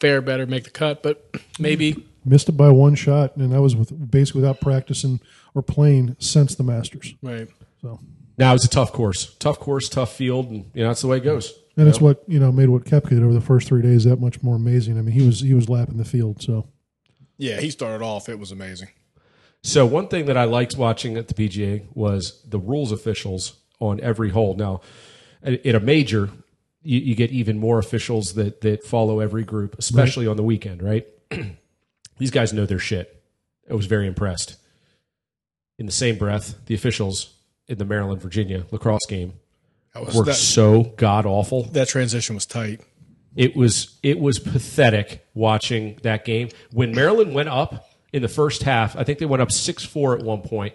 fare 0.00 0.20
better, 0.20 0.46
make 0.46 0.64
the 0.64 0.70
cut. 0.70 1.02
But 1.02 1.30
maybe 1.60 2.04
missed 2.26 2.48
it 2.48 2.52
by 2.52 2.68
one 2.70 2.94
shot, 2.94 3.36
and 3.36 3.52
that 3.52 3.62
was 3.62 3.76
with 3.76 4.10
basically 4.10 4.40
without 4.42 4.60
practicing 4.60 5.20
or 5.54 5.62
playing 5.62 6.16
since 6.18 6.54
the 6.54 6.62
Masters. 6.64 7.14
right. 7.22 7.48
So, 7.82 8.00
Now 8.38 8.54
it's 8.54 8.64
a 8.64 8.68
tough 8.68 8.92
course, 8.92 9.34
tough 9.38 9.58
course, 9.60 9.88
tough 9.88 10.12
field, 10.12 10.50
and 10.50 10.70
you 10.74 10.82
know 10.82 10.88
that's 10.88 11.02
the 11.02 11.06
way 11.08 11.18
it 11.18 11.24
goes. 11.24 11.54
and 11.76 11.86
it's 11.88 12.00
what 12.00 12.22
you 12.26 12.38
know 12.40 12.50
made 12.52 12.68
what 12.68 12.84
Koepka 12.84 13.10
did 13.10 13.22
over 13.22 13.32
the 13.34 13.40
first 13.40 13.68
three 13.68 13.82
days 13.82 14.04
that 14.04 14.20
much 14.20 14.42
more 14.42 14.56
amazing. 14.56 14.98
I 14.98 15.02
mean, 15.02 15.14
he 15.14 15.24
was 15.26 15.40
he 15.40 15.54
was 15.54 15.68
lapping 15.68 15.96
the 15.98 16.04
field. 16.04 16.42
So, 16.42 16.66
Yeah, 17.38 17.60
he 17.60 17.70
started 17.70 18.04
off. 18.04 18.28
It 18.28 18.38
was 18.38 18.50
amazing. 18.52 18.88
So 19.62 19.84
one 19.84 20.08
thing 20.08 20.26
that 20.26 20.36
I 20.36 20.44
liked 20.44 20.76
watching 20.76 21.16
at 21.16 21.28
the 21.28 21.34
PGA 21.34 21.84
was 21.92 22.40
the 22.46 22.58
rules 22.58 22.92
officials 22.92 23.54
on 23.80 24.00
every 24.00 24.30
hole. 24.30 24.54
Now, 24.54 24.80
in 25.42 25.74
a 25.74 25.80
major, 25.80 26.30
you, 26.82 27.00
you 27.00 27.14
get 27.16 27.30
even 27.32 27.58
more 27.58 27.78
officials 27.78 28.34
that 28.34 28.60
that 28.60 28.84
follow 28.84 29.20
every 29.20 29.42
group, 29.44 29.76
especially 29.78 30.26
on 30.26 30.36
the 30.36 30.42
weekend. 30.44 30.82
Right? 30.82 31.06
These 32.18 32.30
guys 32.30 32.52
know 32.52 32.66
their 32.66 32.78
shit. 32.78 33.22
I 33.70 33.74
was 33.74 33.86
very 33.86 34.06
impressed. 34.06 34.56
In 35.78 35.86
the 35.86 35.92
same 35.92 36.16
breath, 36.16 36.54
the 36.66 36.74
officials 36.74 37.34
in 37.68 37.78
the 37.78 37.84
Maryland 37.84 38.22
Virginia 38.22 38.64
lacrosse 38.70 39.06
game 39.06 39.34
was, 39.94 40.14
were 40.14 40.24
that, 40.24 40.34
so 40.34 40.84
god 40.96 41.26
awful. 41.26 41.64
that 41.64 41.88
transition 41.88 42.34
was 42.34 42.46
tight. 42.46 42.80
It 43.34 43.54
was 43.54 43.98
it 44.02 44.18
was 44.18 44.38
pathetic 44.38 45.26
watching 45.34 45.98
that 46.02 46.24
game. 46.24 46.48
When 46.72 46.94
Maryland 46.94 47.34
went 47.34 47.48
up 47.48 47.90
in 48.12 48.22
the 48.22 48.28
first 48.28 48.62
half, 48.62 48.96
I 48.96 49.04
think 49.04 49.18
they 49.18 49.26
went 49.26 49.42
up 49.42 49.50
6-4 49.50 50.20
at 50.20 50.24
one 50.24 50.40
point, 50.40 50.74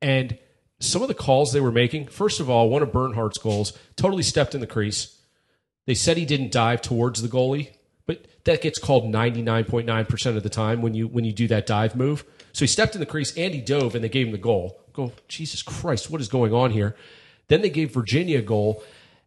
and 0.00 0.38
some 0.78 1.02
of 1.02 1.08
the 1.08 1.14
calls 1.14 1.52
they 1.52 1.60
were 1.60 1.72
making, 1.72 2.06
first 2.06 2.40
of 2.40 2.48
all, 2.48 2.70
one 2.70 2.82
of 2.82 2.90
Bernhardt's 2.90 3.36
goals 3.38 3.76
totally 3.96 4.22
stepped 4.22 4.54
in 4.54 4.62
the 4.62 4.66
crease. 4.66 5.18
They 5.86 5.94
said 5.94 6.16
he 6.16 6.24
didn't 6.24 6.52
dive 6.52 6.80
towards 6.80 7.20
the 7.20 7.28
goalie, 7.28 7.70
that 8.44 8.62
gets 8.62 8.78
called 8.78 9.04
99.9% 9.04 10.36
of 10.36 10.42
the 10.42 10.48
time 10.48 10.82
when 10.82 10.94
you 10.94 11.06
when 11.08 11.24
you 11.24 11.32
do 11.32 11.46
that 11.48 11.66
dive 11.66 11.94
move. 11.94 12.24
So 12.52 12.60
he 12.60 12.66
stepped 12.66 12.94
in 12.94 13.00
the 13.00 13.06
crease 13.06 13.36
and 13.36 13.54
he 13.54 13.60
dove 13.60 13.94
and 13.94 14.02
they 14.02 14.08
gave 14.08 14.26
him 14.26 14.32
the 14.32 14.38
goal. 14.38 14.80
Go, 14.92 15.12
Jesus 15.28 15.62
Christ, 15.62 16.10
what 16.10 16.20
is 16.20 16.28
going 16.28 16.52
on 16.52 16.70
here? 16.70 16.96
Then 17.48 17.62
they 17.62 17.70
gave 17.70 17.92
Virginia 17.92 18.38
a 18.38 18.42
goal 18.42 18.82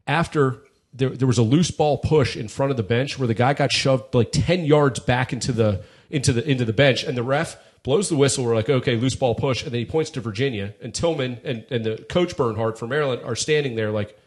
after 0.08 0.62
there, 0.94 1.10
there 1.10 1.28
was 1.28 1.38
a 1.38 1.44
loose 1.44 1.72
ball 1.72 1.98
push 1.98 2.36
in 2.36 2.48
front 2.48 2.72
of 2.72 2.78
the 2.78 2.84
bench 2.84 3.18
where 3.18 3.28
the 3.28 3.34
guy 3.34 3.54
got 3.54 3.72
shoved 3.72 4.14
like 4.14 4.32
10 4.32 4.66
yards 4.66 5.00
back 5.00 5.34
into 5.34 5.52
the 5.52 5.84
into 6.10 6.32
the 6.32 6.48
into 6.48 6.66
the 6.66 6.74
bench 6.74 7.04
and 7.04 7.18
the 7.18 7.24
ref 7.24 7.58
blows 7.82 8.10
the 8.10 8.16
whistle 8.16 8.46
we're 8.46 8.56
like 8.56 8.70
okay 8.70 8.96
loose 8.96 9.16
ball 9.16 9.34
push 9.34 9.64
and 9.64 9.72
then 9.72 9.80
he 9.80 9.86
points 9.86 10.12
to 10.12 10.22
Virginia 10.22 10.74
and 10.82 10.94
Tillman 10.94 11.40
and, 11.44 11.66
and 11.72 11.84
the 11.84 12.06
coach 12.10 12.38
Bernhardt 12.38 12.78
for 12.78 12.88
Maryland 12.88 13.24
are 13.24 13.36
standing 13.36 13.76
there 13.76 13.92
like 13.92 14.18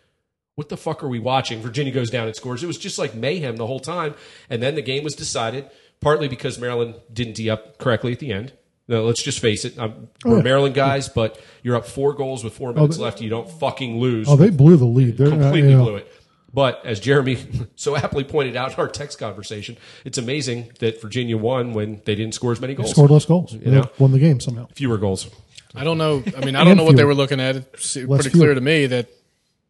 what 0.57 0.69
the 0.69 0.77
fuck 0.77 1.03
are 1.05 1.09
we 1.09 1.19
watching 1.19 1.61
Virginia 1.61 1.93
goes 1.93 2.11
down 2.11 2.27
and 2.27 2.37
scores 2.37 2.63
it 2.63 2.67
was 2.67 2.79
just 2.79 2.99
like 2.99 3.15
mayhem 3.15 3.57
the 3.57 3.67
whole 3.67 3.81
time 3.81 4.15
and 4.51 4.63
then 4.63 4.75
the 4.75 4.83
game 4.83 5.05
was 5.05 5.15
decided 5.15 5.71
partly 6.01 6.29
because 6.29 6.59
Maryland 6.59 6.97
didn't 7.13 7.35
D 7.35 7.49
up 7.49 7.79
correctly 7.79 8.13
at 8.13 8.19
the 8.19 8.33
end 8.33 8.53
no, 8.89 9.05
let's 9.05 9.23
just 9.23 9.41
face 9.41 9.65
it. 9.65 9.79
I'm, 9.79 10.09
we're 10.25 10.43
Maryland 10.43 10.75
guys, 10.75 11.09
but 11.09 11.41
you're 11.63 11.75
up 11.75 11.87
four 11.87 12.13
goals 12.13 12.45
with 12.45 12.55
four 12.55 12.73
minutes 12.73 12.99
left. 12.99 13.21
You 13.21 13.29
don't 13.29 13.51
fucking 13.51 13.99
lose 13.99 14.29
oh, 14.29 14.37
they 14.37 14.51
blew 14.51 14.77
the 14.77 14.85
lead. 14.85 15.17
They're, 15.17 15.27
uh, 15.27 15.31
completely 15.31 15.71
you 15.71 15.79
know, 15.79 15.85
blew 15.85 15.97
it. 15.97 16.13
But 16.55 16.87
as 16.87 17.01
Jeremy 17.01 17.37
so 17.77 17.97
aptly 17.97 18.23
pointed 18.23 18.55
out 18.57 18.73
in 18.73 18.79
our 18.79 18.89
text 18.89 19.19
conversation, 19.19 19.77
it's 20.05 20.19
amazing 20.19 20.71
that 20.79 21.03
Virginia 21.03 21.37
won 21.37 21.75
when 21.75 22.01
they 22.05 22.15
didn't 22.15 22.35
score 22.35 22.53
as 22.53 22.61
many 22.61 22.75
goals, 22.75 22.93
Scored 22.93 23.11
less 23.11 23.27
goals. 23.27 23.55
You 23.55 23.73
know? 23.73 23.91
won 23.99 24.13
the 24.13 24.21
game 24.21 24.39
somehow. 24.39 24.69
fewer 24.75 24.99
goals. 24.99 25.29
I 25.75 25.83
don't 25.83 25.99
know. 25.99 26.23
I 26.37 26.45
mean, 26.45 26.55
I 26.55 26.61
don't 26.61 26.69
And 26.69 26.79
know 26.79 26.85
what 26.85 26.97
they 26.97 27.05
were 27.05 27.15
looking 27.15 27.41
at. 27.41 27.57
It's 27.57 27.95
pretty 27.95 28.07
fuel. 28.07 28.31
clear 28.31 28.55
to 28.55 28.61
me 28.61 28.87
that 28.87 29.09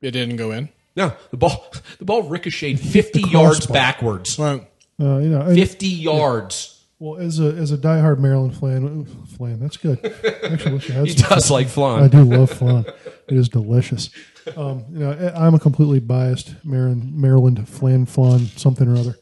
it 0.03 0.11
didn't 0.11 0.37
go 0.37 0.53
in. 0.53 0.69
No, 0.97 1.13
the 1.31 1.37
ball 1.37 1.67
the 1.99 2.05
ball 2.05 2.23
ricocheted 2.25 2.81
50 2.81 3.21
yards 3.31 3.59
crossbar. 3.67 3.75
backwards. 3.75 4.39
Right. 4.39 4.67
Uh, 5.01 5.19
you 5.19 5.29
know, 5.29 5.43
and- 5.43 5.55
50 5.57 5.87
yards. 5.87 6.85
well, 6.99 7.21
as 7.21 7.39
a 7.39 7.49
as 7.49 7.71
a 7.73 7.77
diehard 7.77 8.19
Maryland 8.19 8.57
flan, 8.57 9.05
flan 9.37 9.61
that's 9.61 9.77
good. 9.77 9.99
Actually, 10.43 10.73
wish 10.75 10.91
I 10.91 10.95
had 10.95 11.07
He 11.09 11.13
some. 11.13 11.29
does 11.29 11.51
like 11.51 11.69
flan. 11.69 12.03
I 12.05 12.09
do 12.09 12.25
love 12.25 12.51
flan. 12.51 12.85
It 13.29 13.37
is 13.37 13.49
delicious. 13.49 14.09
Um, 14.57 14.85
you 14.91 15.01
know, 15.01 15.11
I- 15.13 15.47
I'm 15.47 15.55
a 15.55 15.59
completely 15.59 16.01
biased 16.01 16.55
Maryland, 16.65 17.15
Maryland 17.15 17.69
flan 17.69 18.07
flan 18.07 18.47
something 18.57 18.89
or 18.89 18.97
other, 18.99 19.19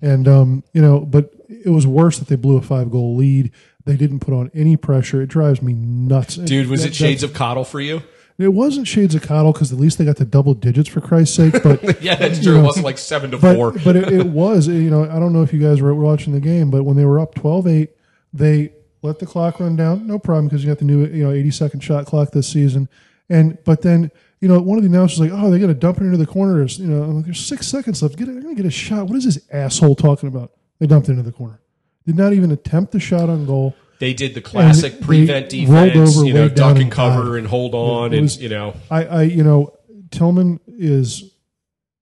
and 0.00 0.26
um, 0.26 0.64
you 0.72 0.80
know, 0.80 1.00
but 1.00 1.30
it 1.48 1.70
was 1.70 1.86
worse 1.86 2.18
that 2.18 2.28
they 2.28 2.36
blew 2.36 2.56
a 2.56 2.62
five 2.62 2.90
goal 2.90 3.16
lead. 3.16 3.50
They 3.84 3.96
didn't 3.96 4.20
put 4.20 4.32
on 4.34 4.50
any 4.54 4.76
pressure. 4.76 5.20
It 5.22 5.28
drives 5.28 5.60
me 5.62 5.72
nuts, 5.74 6.36
Dude, 6.36 6.68
was 6.68 6.82
That- 6.82 6.88
it 6.90 6.94
shades 6.94 7.22
of 7.22 7.32
coddle 7.34 7.64
for 7.64 7.80
you? 7.80 8.02
It 8.38 8.52
wasn't 8.54 8.86
shades 8.86 9.16
of 9.16 9.22
coddle 9.22 9.52
because 9.52 9.72
at 9.72 9.78
least 9.80 9.98
they 9.98 10.04
got 10.04 10.16
the 10.16 10.24
double 10.24 10.54
digits 10.54 10.88
for 10.88 11.00
Christ's 11.00 11.34
sake. 11.34 11.60
But 11.60 11.82
Yeah, 12.02 12.14
that's 12.14 12.40
true. 12.40 12.58
It 12.58 12.62
wasn't 12.62 12.84
like 12.84 12.96
7 12.98 13.32
to 13.32 13.38
4. 13.38 13.72
but, 13.72 13.84
but 13.84 13.96
it, 13.96 14.12
it 14.12 14.26
was, 14.26 14.68
you 14.68 14.90
know, 14.90 15.04
I 15.10 15.18
don't 15.18 15.32
know 15.32 15.42
if 15.42 15.52
you 15.52 15.58
guys 15.58 15.80
were 15.80 15.92
watching 15.94 16.32
the 16.32 16.40
game, 16.40 16.70
but 16.70 16.84
when 16.84 16.96
they 16.96 17.04
were 17.04 17.18
up 17.18 17.34
12-8, 17.34 17.88
they 18.32 18.72
let 19.02 19.18
the 19.18 19.26
clock 19.26 19.58
run 19.58 19.74
down. 19.74 20.06
No 20.06 20.20
problem 20.20 20.46
because 20.46 20.62
you 20.62 20.70
got 20.70 20.78
the 20.78 20.84
new, 20.84 21.04
you 21.06 21.24
know, 21.24 21.32
80 21.32 21.50
second 21.50 21.80
shot 21.80 22.06
clock 22.06 22.30
this 22.30 22.46
season. 22.46 22.88
And, 23.28 23.58
but 23.64 23.82
then, 23.82 24.10
you 24.40 24.46
know, 24.46 24.60
one 24.60 24.78
of 24.78 24.84
the 24.84 24.88
announcers 24.88 25.18
was 25.18 25.30
like, 25.30 25.40
oh, 25.40 25.50
they're 25.50 25.58
going 25.58 25.74
to 25.74 25.78
dump 25.78 26.00
it 26.00 26.04
into 26.04 26.16
the 26.16 26.26
corner. 26.26 26.58
There's, 26.58 26.78
you 26.78 26.86
know, 26.86 27.02
I'm 27.02 27.16
like, 27.16 27.24
there's 27.24 27.44
six 27.44 27.66
seconds 27.66 28.02
left. 28.02 28.16
Get, 28.16 28.26
they're 28.26 28.40
going 28.40 28.54
to 28.54 28.62
get 28.62 28.66
a 28.68 28.70
shot. 28.70 29.08
What 29.08 29.16
is 29.16 29.24
this 29.24 29.40
asshole 29.50 29.96
talking 29.96 30.28
about? 30.28 30.52
They 30.78 30.86
dumped 30.86 31.08
it 31.08 31.12
into 31.12 31.24
the 31.24 31.32
corner. 31.32 31.60
Did 32.06 32.16
not 32.16 32.32
even 32.32 32.52
attempt 32.52 32.92
the 32.92 33.00
shot 33.00 33.28
on 33.28 33.46
goal. 33.46 33.74
They 33.98 34.14
did 34.14 34.34
the 34.34 34.40
classic 34.40 35.00
prevent 35.00 35.48
defense, 35.48 36.16
you 36.22 36.32
know, 36.32 36.48
duck 36.48 36.78
and 36.78 36.90
cover 36.90 37.36
and 37.36 37.46
hold 37.46 37.74
on 37.74 38.12
it 38.12 38.18
and, 38.18 38.36
you 38.36 38.48
know. 38.48 38.74
I, 38.90 39.04
I, 39.04 39.22
you 39.22 39.42
know, 39.42 39.76
Tillman 40.10 40.60
is 40.66 41.34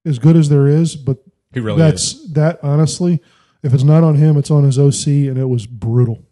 as 0.04 0.18
good 0.18 0.36
as 0.36 0.48
there 0.48 0.66
is, 0.66 0.94
but 0.96 1.18
He 1.52 1.60
really 1.60 1.78
that's 1.78 2.12
is. 2.14 2.32
that 2.34 2.60
honestly. 2.62 3.20
If 3.62 3.74
it's 3.74 3.82
not 3.82 4.04
on 4.04 4.14
him, 4.14 4.36
it's 4.36 4.50
on 4.50 4.62
his 4.62 4.78
OC, 4.78 5.06
and 5.28 5.38
it 5.38 5.46
was 5.46 5.66
brutal. 5.66 6.22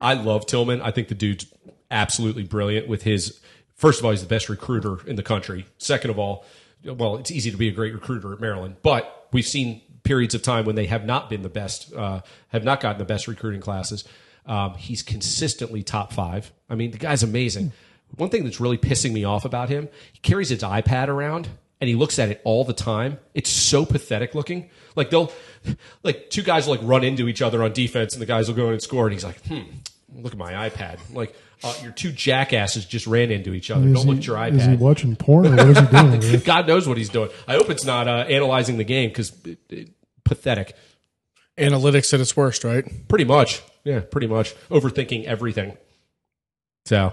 I 0.00 0.14
love 0.14 0.46
Tillman. 0.46 0.80
I 0.80 0.90
think 0.90 1.08
the 1.08 1.14
dude's 1.14 1.52
absolutely 1.90 2.44
brilliant 2.44 2.88
with 2.88 3.02
his. 3.02 3.40
First 3.74 3.98
of 3.98 4.06
all, 4.06 4.12
he's 4.12 4.22
the 4.22 4.26
best 4.28 4.48
recruiter 4.48 5.06
in 5.06 5.16
the 5.16 5.22
country. 5.22 5.66
Second 5.76 6.10
of 6.10 6.18
all, 6.18 6.46
well, 6.84 7.16
it's 7.16 7.30
easy 7.30 7.50
to 7.50 7.58
be 7.58 7.68
a 7.68 7.72
great 7.72 7.92
recruiter 7.92 8.32
at 8.32 8.40
Maryland, 8.40 8.76
but 8.82 9.28
we've 9.32 9.46
seen 9.46 9.82
periods 10.02 10.34
of 10.34 10.40
time 10.42 10.64
when 10.64 10.76
they 10.76 10.86
have 10.86 11.04
not 11.04 11.28
been 11.28 11.42
the 11.42 11.50
best, 11.50 11.92
uh, 11.94 12.20
have 12.48 12.64
not 12.64 12.80
gotten 12.80 12.98
the 12.98 13.04
best 13.04 13.28
recruiting 13.28 13.60
classes. 13.60 14.04
Um, 14.50 14.74
he's 14.74 15.02
consistently 15.02 15.82
top 15.82 16.12
five. 16.12 16.52
I 16.68 16.74
mean, 16.74 16.90
the 16.90 16.98
guy's 16.98 17.22
amazing. 17.22 17.72
One 18.16 18.30
thing 18.30 18.42
that's 18.44 18.58
really 18.60 18.78
pissing 18.78 19.12
me 19.12 19.22
off 19.24 19.44
about 19.44 19.68
him, 19.68 19.88
he 20.12 20.18
carries 20.18 20.48
his 20.48 20.62
iPad 20.62 21.06
around 21.08 21.48
and 21.80 21.88
he 21.88 21.94
looks 21.94 22.18
at 22.18 22.28
it 22.30 22.40
all 22.44 22.64
the 22.64 22.72
time. 22.72 23.18
It's 23.32 23.48
so 23.48 23.86
pathetic 23.86 24.34
looking. 24.34 24.68
Like 24.96 25.10
they'll, 25.10 25.30
like 26.02 26.28
two 26.30 26.42
guys 26.42 26.66
will 26.66 26.74
like 26.74 26.82
run 26.82 27.04
into 27.04 27.28
each 27.28 27.40
other 27.42 27.62
on 27.62 27.72
defense, 27.72 28.12
and 28.12 28.20
the 28.20 28.26
guys 28.26 28.48
will 28.48 28.56
go 28.56 28.66
in 28.66 28.72
and 28.72 28.82
score, 28.82 29.06
and 29.06 29.12
he's 29.14 29.24
like, 29.24 29.40
"Hmm, 29.46 29.60
look 30.16 30.32
at 30.32 30.38
my 30.38 30.68
iPad." 30.68 30.98
Like, 31.14 31.34
uh, 31.62 31.72
your 31.82 31.92
two 31.92 32.10
jackasses 32.12 32.84
just 32.84 33.06
ran 33.06 33.30
into 33.30 33.54
each 33.54 33.70
other. 33.70 33.86
Is 33.86 33.92
Don't 33.94 34.02
he, 34.02 34.08
look 34.10 34.18
at 34.18 34.26
your 34.26 34.44
Is 34.48 34.64
he 34.66 34.72
iPad. 34.72 34.78
watching 34.80 35.14
porn 35.16 35.46
or 35.46 35.56
what 35.56 35.68
is 35.68 35.78
he 35.78 35.86
doing? 35.96 36.14
over? 36.34 36.36
God 36.38 36.66
knows 36.66 36.88
what 36.88 36.98
he's 36.98 37.08
doing. 37.08 37.30
I 37.46 37.54
hope 37.54 37.70
it's 37.70 37.84
not 37.84 38.08
uh, 38.08 38.24
analyzing 38.28 38.76
the 38.76 38.84
game 38.84 39.08
because 39.10 39.30
pathetic. 40.24 40.74
Analytics 41.56 42.12
at 42.14 42.20
its 42.20 42.36
worst, 42.36 42.64
right? 42.64 42.84
Pretty 43.08 43.24
much, 43.24 43.62
yeah, 43.84 44.00
pretty 44.00 44.26
much 44.26 44.54
overthinking 44.70 45.24
everything. 45.24 45.76
So, 46.86 47.12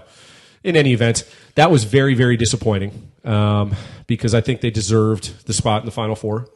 in 0.64 0.76
any 0.76 0.92
event, 0.92 1.24
that 1.54 1.70
was 1.70 1.84
very, 1.84 2.14
very 2.14 2.36
disappointing 2.36 3.10
um, 3.24 3.74
because 4.06 4.34
I 4.34 4.40
think 4.40 4.60
they 4.60 4.70
deserved 4.70 5.46
the 5.46 5.52
spot 5.52 5.82
in 5.82 5.86
the 5.86 5.92
Final 5.92 6.16
Four. 6.16 6.48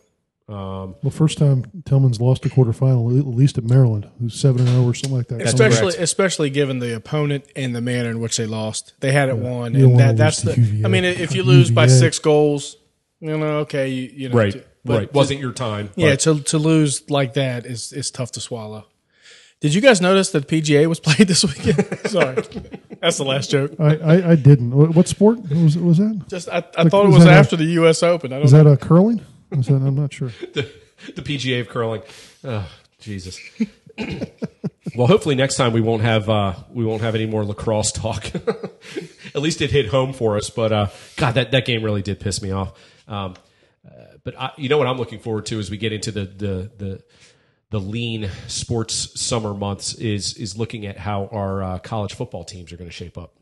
Um, 0.48 0.96
Well, 1.02 1.10
first 1.10 1.38
time 1.38 1.64
Tillman's 1.86 2.20
lost 2.20 2.44
a 2.44 2.48
quarterfinal, 2.48 3.16
at 3.18 3.26
least 3.26 3.58
at 3.58 3.64
Maryland, 3.64 4.08
who's 4.20 4.34
seven 4.38 4.62
and 4.62 4.70
zero 4.70 4.82
or 4.84 4.92
something 4.94 5.16
like 5.16 5.28
that. 5.28 5.42
especially 5.42 5.92
correct. 5.92 5.98
especially 6.02 6.50
given 6.50 6.78
the 6.80 6.94
opponent 6.96 7.44
and 7.54 7.74
the 7.76 7.80
manner 7.80 8.10
in 8.10 8.18
which 8.20 8.36
they 8.36 8.46
lost. 8.46 8.92
They 9.00 9.12
had 9.12 9.28
it 9.28 9.36
won, 9.36 9.74
You 9.74 9.90
and 9.90 10.00
that, 10.00 10.16
that's 10.16 10.42
the. 10.42 10.56
UVA. 10.56 10.84
I 10.84 10.88
mean, 10.88 11.04
if 11.04 11.34
you 11.34 11.42
lose 11.44 11.70
by 11.70 11.86
six 11.86 12.18
goals, 12.18 12.76
you 13.20 13.38
know, 13.38 13.58
okay, 13.60 13.88
you, 13.88 14.10
you 14.12 14.28
know, 14.30 14.34
right, 14.36 14.52
to- 14.52 14.64
but 14.84 14.98
right. 14.98 15.14
Wasn't 15.14 15.38
your 15.38 15.52
time. 15.52 15.90
yeah, 15.94 16.10
but- 16.10 16.20
to 16.20 16.40
to 16.40 16.58
lose 16.58 17.08
like 17.08 17.34
that 17.34 17.64
is 17.64 17.92
is 17.92 18.10
tough 18.10 18.32
to 18.32 18.40
swallow. 18.40 18.86
Did 19.62 19.74
you 19.74 19.80
guys 19.80 20.00
notice 20.00 20.30
that 20.32 20.48
PGA 20.48 20.86
was 20.88 20.98
played 20.98 21.18
this 21.28 21.44
weekend? 21.44 21.86
Sorry, 22.10 22.34
that's 23.00 23.16
the 23.16 23.24
last 23.24 23.48
joke. 23.48 23.70
I, 23.78 23.96
I, 23.96 24.30
I 24.32 24.34
didn't. 24.34 24.72
What, 24.72 24.94
what 24.96 25.06
sport 25.06 25.38
was 25.50 25.78
was 25.78 25.98
that? 25.98 26.24
Just 26.28 26.48
I, 26.48 26.64
I 26.76 26.88
thought 26.88 27.06
it 27.06 27.10
was 27.10 27.24
that 27.24 27.32
a- 27.32 27.36
after 27.36 27.54
the 27.56 27.64
U.S. 27.64 28.02
Open. 28.02 28.32
I 28.32 28.36
don't 28.36 28.46
Is 28.46 28.52
know. 28.52 28.64
that 28.64 28.70
a 28.72 28.76
curling? 28.76 29.20
Is 29.52 29.66
that, 29.68 29.74
I'm 29.76 29.94
not 29.94 30.12
sure. 30.12 30.28
the, 30.54 30.68
the 31.14 31.22
PGA 31.22 31.60
of 31.60 31.68
curling. 31.68 32.02
Oh, 32.42 32.68
Jesus. 32.98 33.38
well, 34.96 35.06
hopefully 35.06 35.36
next 35.36 35.54
time 35.54 35.72
we 35.72 35.80
won't 35.80 36.02
have 36.02 36.28
uh, 36.28 36.54
we 36.72 36.84
won't 36.84 37.02
have 37.02 37.14
any 37.14 37.26
more 37.26 37.44
lacrosse 37.44 37.92
talk. 37.92 38.34
At 38.34 39.42
least 39.42 39.60
it 39.62 39.70
hit 39.70 39.86
home 39.88 40.12
for 40.12 40.36
us. 40.36 40.50
But 40.50 40.72
uh, 40.72 40.86
God, 41.16 41.34
that, 41.34 41.52
that 41.52 41.66
game 41.66 41.84
really 41.84 42.02
did 42.02 42.18
piss 42.18 42.42
me 42.42 42.50
off. 42.50 42.72
Um, 43.06 43.34
uh, 43.86 43.90
but 44.24 44.36
I, 44.36 44.50
you 44.56 44.68
know 44.68 44.78
what 44.78 44.88
I'm 44.88 44.98
looking 44.98 45.20
forward 45.20 45.46
to 45.46 45.60
as 45.60 45.70
we 45.70 45.76
get 45.76 45.92
into 45.92 46.10
the 46.10 46.24
the 46.24 46.70
the 46.78 47.02
the 47.72 47.80
lean 47.80 48.28
sports 48.48 49.18
summer 49.20 49.52
months 49.54 49.94
is 49.94 50.34
is 50.36 50.56
looking 50.56 50.86
at 50.86 50.96
how 50.98 51.26
our 51.32 51.62
uh, 51.62 51.78
college 51.78 52.14
football 52.14 52.44
teams 52.44 52.70
are 52.72 52.76
going 52.76 52.88
to 52.88 52.94
shape 52.94 53.18
up 53.18 53.34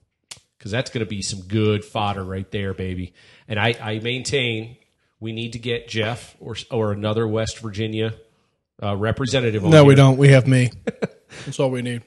because 0.57 0.71
that's 0.71 0.89
going 0.91 1.05
to 1.05 1.09
be 1.09 1.21
some 1.21 1.41
good 1.43 1.85
fodder 1.85 2.23
right 2.25 2.51
there, 2.53 2.73
baby. 2.73 3.13
And 3.49 3.59
I, 3.59 3.75
I 3.83 3.99
maintain 3.99 4.77
we 5.19 5.33
need 5.33 5.53
to 5.55 5.59
get 5.59 5.89
Jeff 5.89 6.37
or 6.41 6.55
or 6.71 6.93
another 6.93 7.27
West 7.29 7.59
Virginia 7.59 8.15
uh, 8.83 8.97
representative. 8.97 9.65
On 9.65 9.71
No, 9.71 9.83
we 9.85 9.91
here. 9.91 9.97
don't. 9.97 10.17
We 10.17 10.29
have 10.29 10.47
me. 10.47 10.71
That's 11.45 11.59
all 11.61 11.71
we 11.71 11.83
need. 11.83 12.03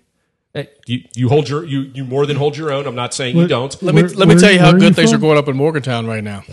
Hey, 0.54 0.70
you 0.88 1.04
you 1.16 1.28
hold 1.30 1.50
your 1.50 1.66
you 1.66 1.82
you 1.94 2.06
more 2.06 2.26
than 2.26 2.38
hold 2.38 2.56
your 2.56 2.72
own. 2.72 2.88
I'm 2.88 2.96
not 2.96 3.14
saying 3.14 3.36
you 3.36 3.48
don't. 3.48 3.74
Let 3.84 3.94
me 3.96 4.02
Where- 4.04 4.12
let 4.12 4.28
me 4.30 4.36
where- 4.36 4.40
tell 4.42 4.52
you 4.52 4.60
how 4.60 4.72
good 4.72 4.82
you 4.84 4.94
things 4.94 5.12
are 5.12 5.18
going 5.18 5.38
up 5.38 5.48
in 5.50 5.58
Morgantown 5.58 6.08
right 6.08 6.24
now. 6.24 6.44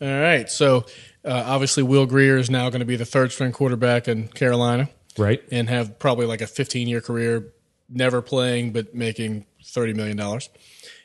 All 0.00 0.20
right, 0.20 0.48
so 0.48 0.84
uh, 1.24 1.42
obviously 1.46 1.82
Will 1.82 2.06
Grier 2.06 2.36
is 2.36 2.48
now 2.50 2.68
going 2.70 2.80
to 2.80 2.86
be 2.86 2.96
the 2.96 3.06
third 3.06 3.32
string 3.32 3.50
quarterback 3.52 4.06
in 4.08 4.28
Carolina 4.28 4.88
right? 5.18 5.42
and 5.50 5.68
have 5.68 5.98
probably 5.98 6.26
like 6.26 6.40
a 6.40 6.46
15 6.46 6.88
year 6.88 7.00
career, 7.00 7.52
never 7.88 8.22
playing 8.22 8.72
but 8.72 8.94
making 8.94 9.46
30 9.64 9.94
million 9.94 10.16
dollars. 10.16 10.48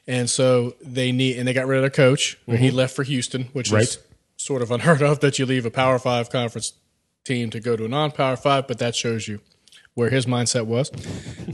And 0.08 0.30
so 0.30 0.76
they 0.82 1.12
need 1.12 1.38
and 1.38 1.48
they 1.48 1.54
got 1.54 1.68
rid 1.68 1.78
of 1.78 1.84
their 1.84 1.90
coach. 1.90 2.38
where 2.46 2.58
He 2.58 2.72
left 2.72 2.96
for 2.96 3.04
Houston, 3.04 3.46
which 3.54 3.68
Mm-hmm. 3.68 3.76
Right. 3.76 3.84
is 3.84 4.00
sort 4.38 4.62
of 4.64 4.72
unheard 4.72 5.02
of 5.04 5.20
that 5.20 5.38
you 5.38 5.46
leave 5.46 5.66
a 5.66 5.72
Power 5.72 6.00
Five 6.00 6.30
conference 6.30 6.74
team 7.24 7.50
to 7.52 7.60
go 7.60 7.76
to 7.76 7.86
a 7.86 7.88
non 7.88 8.12
Power 8.12 8.36
Five, 8.36 8.68
but 8.68 8.80
that 8.80 8.96
shows 8.96 9.28
you 9.28 9.40
where 9.94 10.10
his 10.10 10.26
mindset 10.26 10.66
was. 10.66 10.92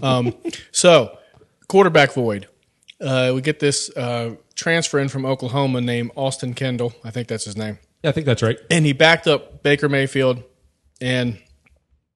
Um, 0.01 0.33
so 0.71 1.17
quarterback 1.67 2.13
void. 2.13 2.47
Uh, 3.01 3.31
we 3.35 3.41
get 3.41 3.59
this 3.59 3.95
uh, 3.97 4.35
transfer 4.55 4.97
in 4.99 5.09
from 5.09 5.25
Oklahoma 5.25 5.81
named 5.81 6.11
Austin 6.15 6.53
Kendall. 6.53 6.93
I 7.03 7.11
think 7.11 7.27
that's 7.27 7.45
his 7.45 7.57
name. 7.57 7.77
Yeah, 8.03 8.09
I 8.11 8.13
think 8.13 8.25
that's 8.25 8.41
right. 8.41 8.57
And 8.71 8.85
he 8.85 8.93
backed 8.93 9.27
up 9.27 9.61
Baker 9.61 9.89
Mayfield 9.89 10.41
and 11.01 11.37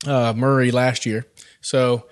uh, 0.05 0.33
Murray 0.35 0.71
last 0.71 1.05
year. 1.05 1.25
So 1.61 2.07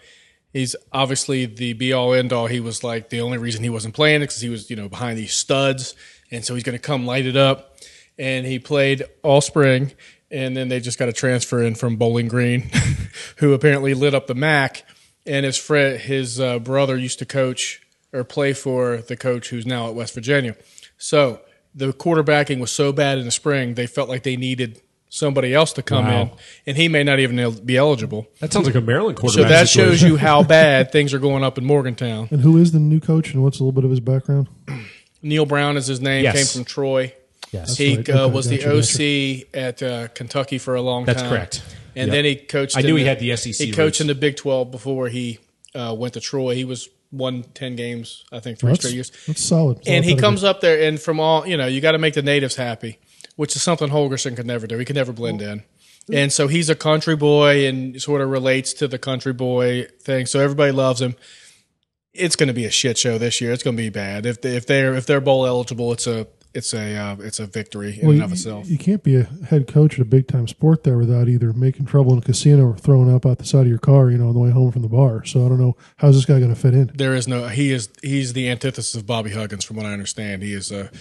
he's 0.54 0.76
obviously 0.92 1.46
the 1.46 1.74
be 1.74 1.94
all 1.94 2.14
end 2.14 2.34
all. 2.34 2.48
He 2.48 2.60
was 2.60 2.84
like 2.84 3.10
the 3.10 3.22
only 3.22 3.38
reason 3.38 3.64
he 3.64 3.70
wasn't 3.70 3.96
playing 3.96 4.22
because 4.22 4.42
he 4.42 4.50
was, 4.50 4.70
you 4.70 4.76
know, 4.76 4.90
behind 4.90 5.18
these 5.18 5.34
studs. 5.34 5.96
And 6.32 6.46
so 6.46 6.54
he's 6.54 6.64
going 6.64 6.78
to 6.78 6.82
come 6.82 7.06
light 7.06 7.26
it 7.26 7.38
up. 7.38 7.78
And 8.18 8.46
he 8.46 8.60
played 8.60 9.04
all 9.24 9.42
spring. 9.42 9.94
And 10.32 10.56
then 10.56 10.70
they 10.70 10.80
just 10.80 11.00
got 11.00 11.10
a 11.10 11.14
transfer 11.14 11.64
in 11.64 11.74
from 11.74 11.96
Bowling 11.96 12.28
Green, 12.28 12.70
who 13.38 13.54
apparently 13.54 13.94
lit 13.94 14.14
up 14.14 14.28
the 14.28 14.36
MAC. 14.36 14.86
And 15.26 15.46
his 15.46 15.58
friend, 15.58 16.00
his 16.00 16.40
uh, 16.40 16.60
brother 16.60 16.98
used 16.98 17.20
to 17.20 17.26
coach 17.26 17.82
or 18.14 18.24
play 18.24 18.54
for 18.54 18.98
the 18.98 19.16
coach 19.16 19.50
who's 19.50 19.66
now 19.66 19.88
at 19.88 19.96
West 19.96 20.14
Virginia. 20.14 20.56
So 20.98 21.42
the 21.74 21.94
quarterbacking 21.94 22.60
was 22.60 22.72
so 22.72 22.92
bad 22.92 23.18
in 23.18 23.26
the 23.26 23.32
spring, 23.32 23.76
they 23.76 23.88
felt 23.88 24.10
like 24.10 24.24
they 24.24 24.36
needed 24.36 24.82
somebody 25.10 25.54
else 25.54 25.74
to 25.74 25.82
come 25.82 26.06
Wow. 26.06 26.22
in, 26.22 26.32
and 26.68 26.78
he 26.78 26.88
may 26.88 27.04
not 27.04 27.20
even 27.20 27.60
be 27.66 27.76
eligible. 27.78 28.28
That 28.40 28.54
sounds 28.54 28.66
like 28.68 28.76
a 28.76 28.82
Maryland 28.82 29.18
quarterback. 29.18 29.34
So 29.34 29.42
quarterback. 29.50 29.62
that 29.62 29.70
shows 29.70 30.02
you 30.02 30.18
how 30.18 30.44
bad 30.58 30.92
things 30.92 31.14
are 31.14 31.20
going 31.20 31.44
up 31.44 31.58
in 31.58 31.66
Morgantown. 31.66 32.28
And 32.32 32.42
who 32.42 32.58
is 32.58 32.72
the 32.72 32.80
new 32.80 33.00
coach, 33.00 33.34
and 33.34 33.44
what's 33.44 33.60
a 33.60 33.64
little 33.64 33.72
bit 33.74 33.84
of 33.86 33.90
his 33.92 34.00
background? 34.00 34.48
Neal 35.22 35.46
Brown 35.46 35.76
is 35.78 35.88
his 35.88 36.00
name. 36.00 36.24
Yes. 36.24 36.36
Came 36.36 36.46
from 36.46 36.66
Troy. 36.66 37.14
Yes. 37.52 37.76
He 37.78 37.98
right. 37.98 38.10
uh, 38.10 38.24
Okay, 38.26 38.34
was 38.34 38.48
gotcha, 38.48 38.70
the 38.70 39.44
OC 39.44 39.48
at 39.54 39.84
uh, 39.84 40.08
Kentucky 40.10 40.58
for 40.60 40.76
a 40.76 40.82
long 40.82 41.02
time. 41.06 41.14
That's 41.14 41.22
time. 41.24 41.30
correct. 41.32 41.64
And 41.96 42.08
Yep. 42.08 42.14
then 42.16 42.26
he 42.26 42.36
coached. 42.36 42.78
I 42.78 42.82
in 42.82 42.86
knew 42.86 42.96
he 42.96 43.04
had 43.06 43.20
the 43.20 43.36
SEC 43.36 43.56
He 43.56 43.66
roots. 43.66 43.76
coached 43.76 44.02
in 44.02 44.08
the 44.08 44.16
Big 44.16 44.38
Twelve 44.38 44.70
before 44.72 45.10
he 45.10 45.40
uh, 45.76 45.96
went 45.98 46.14
to 46.14 46.20
Troy. 46.20 46.54
He 46.56 46.64
was 46.64 46.88
won 47.12 47.44
ten 47.56 47.76
games, 47.76 48.24
I 48.32 48.40
think, 48.40 48.60
three 48.60 48.70
That's, 48.70 48.82
straight 48.82 48.94
years. 48.94 49.12
that's 49.26 49.44
solid. 49.44 49.80
and 49.88 50.06
he 50.06 50.16
comes 50.16 50.44
up 50.44 50.62
there, 50.62 50.80
and 50.88 51.00
from 51.02 51.20
all 51.20 51.46
you 51.48 51.58
know, 51.58 51.66
you 51.66 51.82
got 51.82 51.94
to 51.94 51.98
make 51.98 52.14
the 52.14 52.22
natives 52.22 52.56
happy, 52.56 53.00
which 53.40 53.56
is 53.56 53.62
something 53.62 53.88
Holgorsen 53.88 54.36
could 54.36 54.46
never 54.46 54.68
do. 54.68 54.78
He 54.78 54.84
could 54.84 54.98
never 54.98 55.14
blend 55.14 55.42
in, 55.42 55.64
and 56.12 56.30
so 56.30 56.50
he's 56.50 56.70
a 56.70 56.76
country 56.76 57.16
boy 57.16 57.66
and 57.66 58.02
sort 58.02 58.20
of 58.20 58.30
relates 58.30 58.74
to 58.74 58.88
the 58.90 59.00
country 59.00 59.32
boy 59.32 59.88
thing. 60.02 60.26
So 60.26 60.42
everybody 60.42 60.74
loves 60.74 61.02
him. 61.02 61.16
It's 62.14 62.36
going 62.36 62.48
to 62.48 62.54
be 62.54 62.66
a 62.66 62.70
shit 62.70 62.98
show 62.98 63.18
this 63.18 63.40
year. 63.40 63.54
It's 63.54 63.64
going 63.64 63.78
to 63.78 63.82
be 63.82 63.90
bad. 63.90 64.26
If 64.26 64.42
they, 64.42 64.58
if 64.58 64.66
they're 64.68 64.94
if 64.94 65.06
they're 65.06 65.22
bowl 65.22 65.46
eligible, 65.46 65.94
it's 65.94 66.06
a 66.06 66.28
it's 66.54 66.74
a 66.74 66.98
uh, 66.98 67.16
it's 67.20 67.40
a 67.40 67.46
victory 67.46 67.98
in 67.98 68.02
Well, 68.02 68.10
and 68.10 68.18
you, 68.18 68.26
of 68.26 68.34
itself. 68.34 68.70
you 68.70 68.78
can't 68.78 69.04
be 69.04 69.16
a 69.16 69.24
head 69.24 69.68
coach 69.68 69.94
at 69.94 70.00
a 70.02 70.06
big 70.06 70.28
time 70.28 70.46
sport 70.50 70.84
there 70.84 70.98
without 70.98 71.30
either 71.30 71.54
making 71.54 71.86
trouble 71.86 72.12
in 72.12 72.20
a 72.20 72.22
casino 72.22 72.66
or 72.66 72.78
throwing 72.78 73.10
up 73.10 73.26
out 73.26 73.38
the 73.38 73.46
side 73.46 73.62
of 73.62 73.68
your 73.68 73.80
car, 73.80 74.12
you 74.12 74.18
know, 74.18 74.28
on 74.28 74.34
the 74.34 74.40
way 74.42 74.50
home 74.50 74.74
from 74.74 74.82
the 74.82 74.90
bar. 74.90 75.24
So 75.24 75.46
I 75.46 75.48
don't 75.48 75.62
know 75.62 75.78
how's 75.96 76.16
this 76.16 76.26
guy 76.26 76.40
going 76.40 76.54
to 76.54 76.60
fit 76.60 76.74
in. 76.74 76.92
There 76.94 77.16
is 77.16 77.26
no 77.26 77.48
he 77.48 77.72
is 77.72 77.88
he's 78.02 78.34
the 78.34 78.50
antithesis 78.50 78.96
of 78.96 79.06
Bobby 79.06 79.32
Huggins 79.32 79.64
from 79.64 79.78
what 79.78 79.86
I 79.86 79.94
understand. 79.94 80.44
He 80.44 80.54
is 80.54 80.74
a 80.74 80.92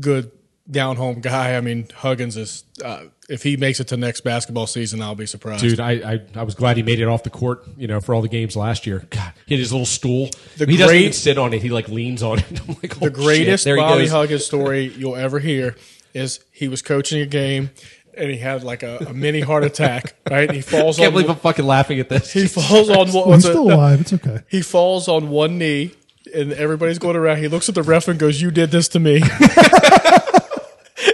good 0.00 0.30
down 0.72 0.96
home 0.96 1.20
guy. 1.20 1.56
I 1.56 1.60
mean, 1.60 1.86
Huggins 1.94 2.36
is 2.36 2.64
uh, 2.84 3.04
if 3.28 3.42
he 3.42 3.56
makes 3.56 3.78
it 3.78 3.88
to 3.88 3.96
next 3.96 4.22
basketball 4.22 4.66
season, 4.66 5.00
I'll 5.00 5.14
be 5.14 5.26
surprised. 5.26 5.62
Dude, 5.62 5.78
I, 5.80 5.92
I 6.14 6.20
I 6.34 6.42
was 6.42 6.54
glad 6.54 6.76
he 6.76 6.82
made 6.82 6.98
it 7.00 7.06
off 7.06 7.22
the 7.22 7.30
court. 7.30 7.64
You 7.76 7.86
know, 7.86 8.00
for 8.00 8.14
all 8.14 8.22
the 8.22 8.28
games 8.28 8.56
last 8.56 8.86
year. 8.86 9.06
God, 9.10 9.32
he 9.46 9.54
had 9.54 9.60
his 9.60 9.72
little 9.72 9.86
stool. 9.86 10.30
The 10.56 10.66
he 10.66 10.76
doesn't 10.76 10.96
even 10.96 11.12
sit 11.12 11.38
on 11.38 11.52
it. 11.54 11.62
He 11.62 11.68
like 11.70 11.88
leans 11.88 12.22
on 12.22 12.38
it. 12.40 12.60
I'm 12.68 12.76
like, 12.82 12.96
oh, 12.96 13.06
the 13.06 13.10
greatest 13.10 13.64
shit. 13.64 13.76
Bobby. 13.76 14.08
Huggins 14.08 14.44
story 14.52 14.92
you'll 14.96 15.16
ever 15.16 15.38
hear 15.38 15.76
is 16.14 16.40
he 16.50 16.68
was 16.68 16.82
coaching 16.82 17.20
a 17.22 17.26
game 17.26 17.70
and 18.14 18.30
he 18.30 18.36
had 18.36 18.64
like 18.64 18.82
a, 18.82 18.98
a 19.08 19.12
mini 19.14 19.40
heart 19.40 19.64
attack. 19.64 20.14
Right, 20.30 20.50
he 20.50 20.60
falls 20.60 20.96
Can't 20.96 21.08
on 21.08 21.12
believe 21.14 21.30
I'm 21.30 21.36
fucking 21.36 21.64
laughing 21.64 21.98
at 22.00 22.08
this. 22.08 22.32
he 22.32 22.46
falls 22.46 22.90
on 22.90 23.08
one. 23.12 23.28
Well, 23.28 23.32
he's 23.34 23.44
it- 23.44 23.50
still 23.50 23.72
alive. 23.72 24.00
It's 24.00 24.12
okay. 24.12 24.40
He 24.48 24.62
falls 24.62 25.08
on 25.08 25.30
one 25.30 25.58
knee, 25.58 25.92
and 26.34 26.52
everybody's 26.52 26.98
going 26.98 27.16
around. 27.16 27.38
He 27.38 27.48
looks 27.48 27.68
at 27.68 27.74
the 27.74 27.82
ref 27.82 28.08
and 28.08 28.18
goes, 28.18 28.40
"You 28.40 28.50
did 28.50 28.70
this 28.70 28.88
to 28.88 29.00
me." 29.00 29.22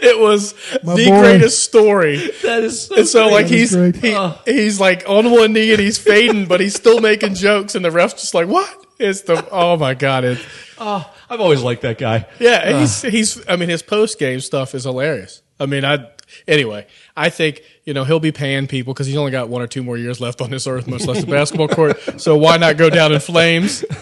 it 0.02 0.18
was 0.18 0.54
My 0.82 0.94
the 0.96 1.06
boy. 1.06 1.20
greatest 1.20 1.62
story. 1.62 2.16
that 2.42 2.62
is 2.64 2.86
so, 2.86 2.96
And 2.96 3.08
so, 3.08 3.28
like, 3.28 3.46
That 3.46 3.54
is 3.54 3.70
he's 3.72 3.76
great. 3.76 3.96
he, 3.96 4.52
he's 4.52 4.80
like 4.80 5.04
on 5.08 5.30
one 5.30 5.52
knee 5.52 5.70
and 5.72 5.80
he's 5.80 5.98
fading, 5.98 6.46
but 6.46 6.60
he's 6.60 6.74
still 6.74 7.00
making 7.00 7.34
jokes, 7.34 7.74
and 7.74 7.84
the 7.84 7.90
ref's 7.90 8.14
just 8.14 8.34
like, 8.34 8.48
"What?" 8.48 8.68
It's 8.98 9.22
the 9.22 9.46
oh 9.50 9.76
my 9.76 9.94
god! 9.94 10.24
It, 10.24 10.44
oh, 10.78 11.08
I've 11.30 11.40
always 11.40 11.62
liked 11.62 11.82
that 11.82 11.98
guy. 11.98 12.26
yeah, 12.38 12.62
ah. 12.64 12.80
he's 12.80 13.02
he's. 13.02 13.48
I 13.48 13.56
mean, 13.56 13.68
his 13.68 13.82
post 13.82 14.18
game 14.18 14.40
stuff 14.40 14.74
is 14.74 14.84
hilarious. 14.84 15.42
I 15.60 15.66
mean, 15.66 15.84
I 15.84 16.08
Anyway, 16.46 16.86
I 17.16 17.30
think 17.30 17.62
you 17.84 17.94
know 17.94 18.04
he'll 18.04 18.20
be 18.20 18.32
paying 18.32 18.66
people 18.66 18.92
because 18.92 19.06
he's 19.06 19.16
only 19.16 19.30
got 19.30 19.48
one 19.48 19.62
or 19.62 19.66
two 19.66 19.82
more 19.82 19.96
years 19.96 20.20
left 20.20 20.40
on 20.40 20.50
this 20.50 20.66
earth, 20.66 20.86
much 20.86 21.06
less 21.06 21.20
the 21.24 21.26
basketball 21.30 21.68
court. 21.68 22.20
So 22.20 22.36
why 22.36 22.56
not 22.56 22.76
go 22.76 22.90
down 22.90 23.12
in 23.12 23.20
flames? 23.20 23.84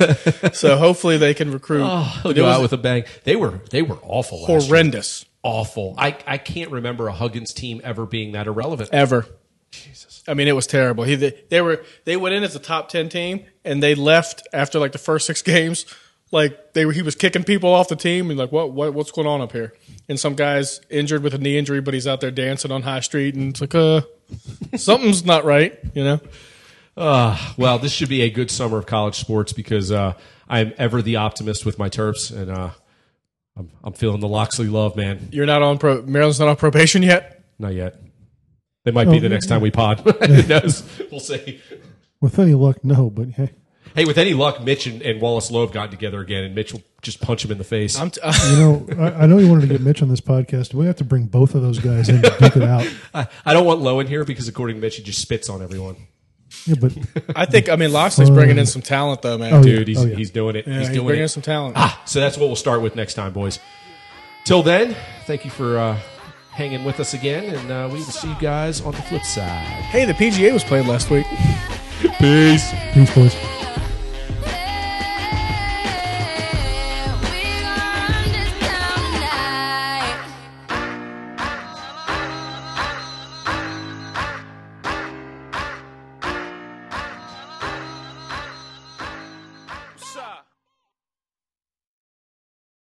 So 0.53 0.77
hopefully 0.77 1.19
they 1.19 1.35
can 1.35 1.53
recruit. 1.53 1.83
Ah, 1.83 2.21
he'll 2.23 2.33
go 2.33 2.47
out 2.47 2.63
with 2.63 2.73
a 2.73 2.77
bang. 2.77 3.05
They 3.25 3.37
were 3.37 3.61
they 3.71 3.83
were 3.83 3.99
awful. 4.03 4.43
last 4.43 4.49
year. 4.49 4.61
horrendous 4.61 5.25
Awful. 5.47 5.95
I, 5.97 6.17
I 6.27 6.39
can't 6.39 6.71
remember 6.71 7.09
a 7.09 7.13
Huggins 7.13 7.53
team 7.55 7.81
ever 7.85 8.05
being 8.07 8.33
that 8.33 8.47
irrelevant. 8.47 8.91
ever. 8.93 9.27
Jesus, 9.71 10.23
I 10.27 10.35
mean 10.35 10.49
it 10.49 10.55
was 10.55 10.67
terrible. 10.67 11.05
He 11.05 11.17
they, 11.17 11.45
they 11.51 11.61
were 11.61 11.85
they 12.05 12.17
went 12.17 12.35
in 12.35 12.43
as 12.45 12.57
a 12.57 12.59
top 12.59 12.89
ten 12.89 13.09
team 13.09 13.45
and 13.65 13.83
they 13.83 13.95
left 13.95 14.47
after 14.53 14.79
like 14.79 14.93
the 14.93 14.99
first 14.99 15.27
six 15.27 15.43
games. 15.43 15.87
Like 16.33 16.73
they 16.73 16.87
were, 16.87 16.93
he 16.93 17.03
was 17.03 17.15
kicking 17.15 17.45
people 17.45 17.73
off 17.73 17.89
the 17.89 17.97
team 17.97 18.31
and 18.31 18.39
like 18.39 18.51
what 18.53 18.73
what 18.73 18.95
what's 18.95 19.11
going 19.11 19.27
on 19.27 19.41
up 19.41 19.53
here? 19.53 19.75
And 20.09 20.19
some 20.19 20.35
guys 20.35 20.81
injured 20.89 21.23
with 21.23 21.35
a 21.35 21.39
knee 21.39 21.59
injury, 21.59 21.81
but 21.81 21.95
he's 21.95 22.07
out 22.07 22.21
there 22.21 22.31
dancing 22.31 22.73
on 22.73 22.83
High 22.83 23.01
Street 23.01 23.35
and 23.35 23.51
it's 23.51 23.61
like 23.61 23.75
uh 23.75 24.01
something's 24.77 25.25
not 25.25 25.45
right, 25.45 25.79
you 25.95 26.03
know. 26.05 26.21
Uh, 26.97 27.37
well, 27.59 27.79
this 27.79 27.93
should 27.93 28.09
be 28.09 28.23
a 28.23 28.31
good 28.31 28.51
summer 28.51 28.79
of 28.79 28.87
college 28.87 29.17
sports 29.17 29.53
because 29.53 29.93
uh, 29.93 30.15
I'm 30.49 30.73
ever 30.79 31.03
the 31.03 31.17
optimist 31.17 31.67
with 31.67 31.79
my 31.79 31.91
Terps, 31.91 32.35
and 32.35 32.51
uh, 32.51 32.71
I'm, 33.57 33.71
I'm 33.83 33.93
feeling 33.95 34.21
the 34.21 34.29
Locksley 34.29 34.67
love, 34.69 34.97
man. 34.97 35.29
You're 35.33 35.47
not 35.47 35.63
on 35.63 35.79
pro. 35.79 36.03
Maryland's 36.03 36.39
not 36.39 36.49
on 36.49 36.57
probation 36.57 37.03
yet. 37.03 37.45
Not 37.59 37.73
yet. 37.75 38.01
They 38.85 38.91
might 38.91 39.11
be 39.11 39.17
Oh, 39.17 39.21
the 39.21 39.29
next 39.29 39.47
time 39.47 39.61
we 39.61 39.71
pod. 39.71 40.01
Who 40.27 40.43
knows? 40.47 40.83
We'll 41.11 41.21
see. 41.21 41.61
With 42.21 42.39
any 42.39 42.55
luck, 42.55 42.85
no. 42.85 43.11
But 43.11 43.31
hey, 43.31 43.51
Hey, 43.95 44.05
with 44.05 44.19
any 44.19 44.35
luck, 44.35 44.63
Mitch 44.63 44.87
and, 44.87 45.01
and 45.01 45.23
Wallace 45.23 45.51
Loh 45.51 45.63
have 45.65 45.73
gotten 45.73 45.91
together 45.91 46.21
again, 46.21 46.45
and 46.45 46.55
Mitch 46.55 46.75
will 46.75 46.83
just 47.01 47.19
punch 47.23 47.43
him 47.45 47.51
in 47.51 47.57
the 47.57 47.65
face. 47.65 47.99
I'm 47.99 48.11
t- 48.11 48.21
you 48.51 48.57
know, 48.59 48.87
I, 48.99 49.23
I 49.23 49.27
know 49.27 49.39
you 49.39 49.49
wanted 49.49 49.63
to 49.63 49.69
get 49.69 49.81
Mitch 49.81 50.03
on 50.03 50.11
this 50.11 50.21
podcast. 50.21 50.75
We 50.75 50.85
have 50.85 50.97
to 50.97 51.05
bring 51.05 51.25
both 51.27 51.55
of 51.55 51.63
those 51.63 51.79
guys 51.79 52.11
in 52.11 52.21
to 52.21 52.29
duke 52.39 52.57
it 52.57 52.63
out. 52.63 52.87
I, 53.15 53.27
I 53.47 53.55
don't 53.55 53.65
want 53.65 53.81
Loh 53.81 53.99
in 54.01 54.07
here 54.07 54.25
because, 54.25 54.49
according 54.49 54.77
to 54.77 54.83
Mitch, 54.83 54.97
he 54.97 55.03
just 55.03 55.21
spits 55.23 55.49
on 55.49 55.63
everyone. 55.63 55.97
Yeah, 56.67 56.75
but 56.81 56.93
I 57.37 57.47
think. 57.47 57.69
I 57.69 57.77
mean, 57.77 57.93
Locksley's 57.93 58.31
bringing 58.31 58.59
in 58.59 58.67
some 58.67 58.83
talent 58.83 59.23
though, 59.23 59.39
man. 59.39 59.55
Oh, 59.55 59.63
Dude, 59.63 59.87
yeah. 59.89 59.95
He's, 59.95 59.99
Oh, 59.99 60.07
yeah. 60.07 60.17
he's 60.17 60.31
doing 60.31 60.57
it. 60.57 60.67
yeah, 60.67 60.79
he's 60.79 60.89
he's, 60.89 60.97
doing 60.97 61.07
bringing 61.07 61.23
in 61.23 61.29
some 61.29 61.43
talent. 61.43 61.75
Ah, 61.79 62.03
so 62.05 62.21
that's 62.21 62.37
what 62.37 62.47
we'll 62.47 62.57
start 62.57 62.83
with 62.83 62.97
next 62.97 63.15
time, 63.15 63.33
boys. 63.33 63.59
Till 64.45 64.63
then, 64.63 64.97
thank 65.27 65.45
you 65.45 65.51
for 65.51 65.79
uh, 65.79 65.99
hanging 66.53 66.85
with 66.85 67.01
us 67.01 67.15
again, 67.15 67.55
and 67.55 67.71
uh, 67.71 67.89
we 67.91 67.99
will 67.99 68.05
see 68.05 68.29
you 68.29 68.37
guys 68.41 68.81
on 68.81 68.93
the 68.93 69.03
flip 69.03 69.23
side. 69.23 69.67
Hey, 69.91 70.05
the 70.05 70.15
PGA 70.15 70.53
was 70.53 70.65
played 70.65 70.87
last 70.87 71.11
week. 71.11 71.27
Peace. 72.19 72.73
peace, 72.93 73.15
boys. 73.15 73.37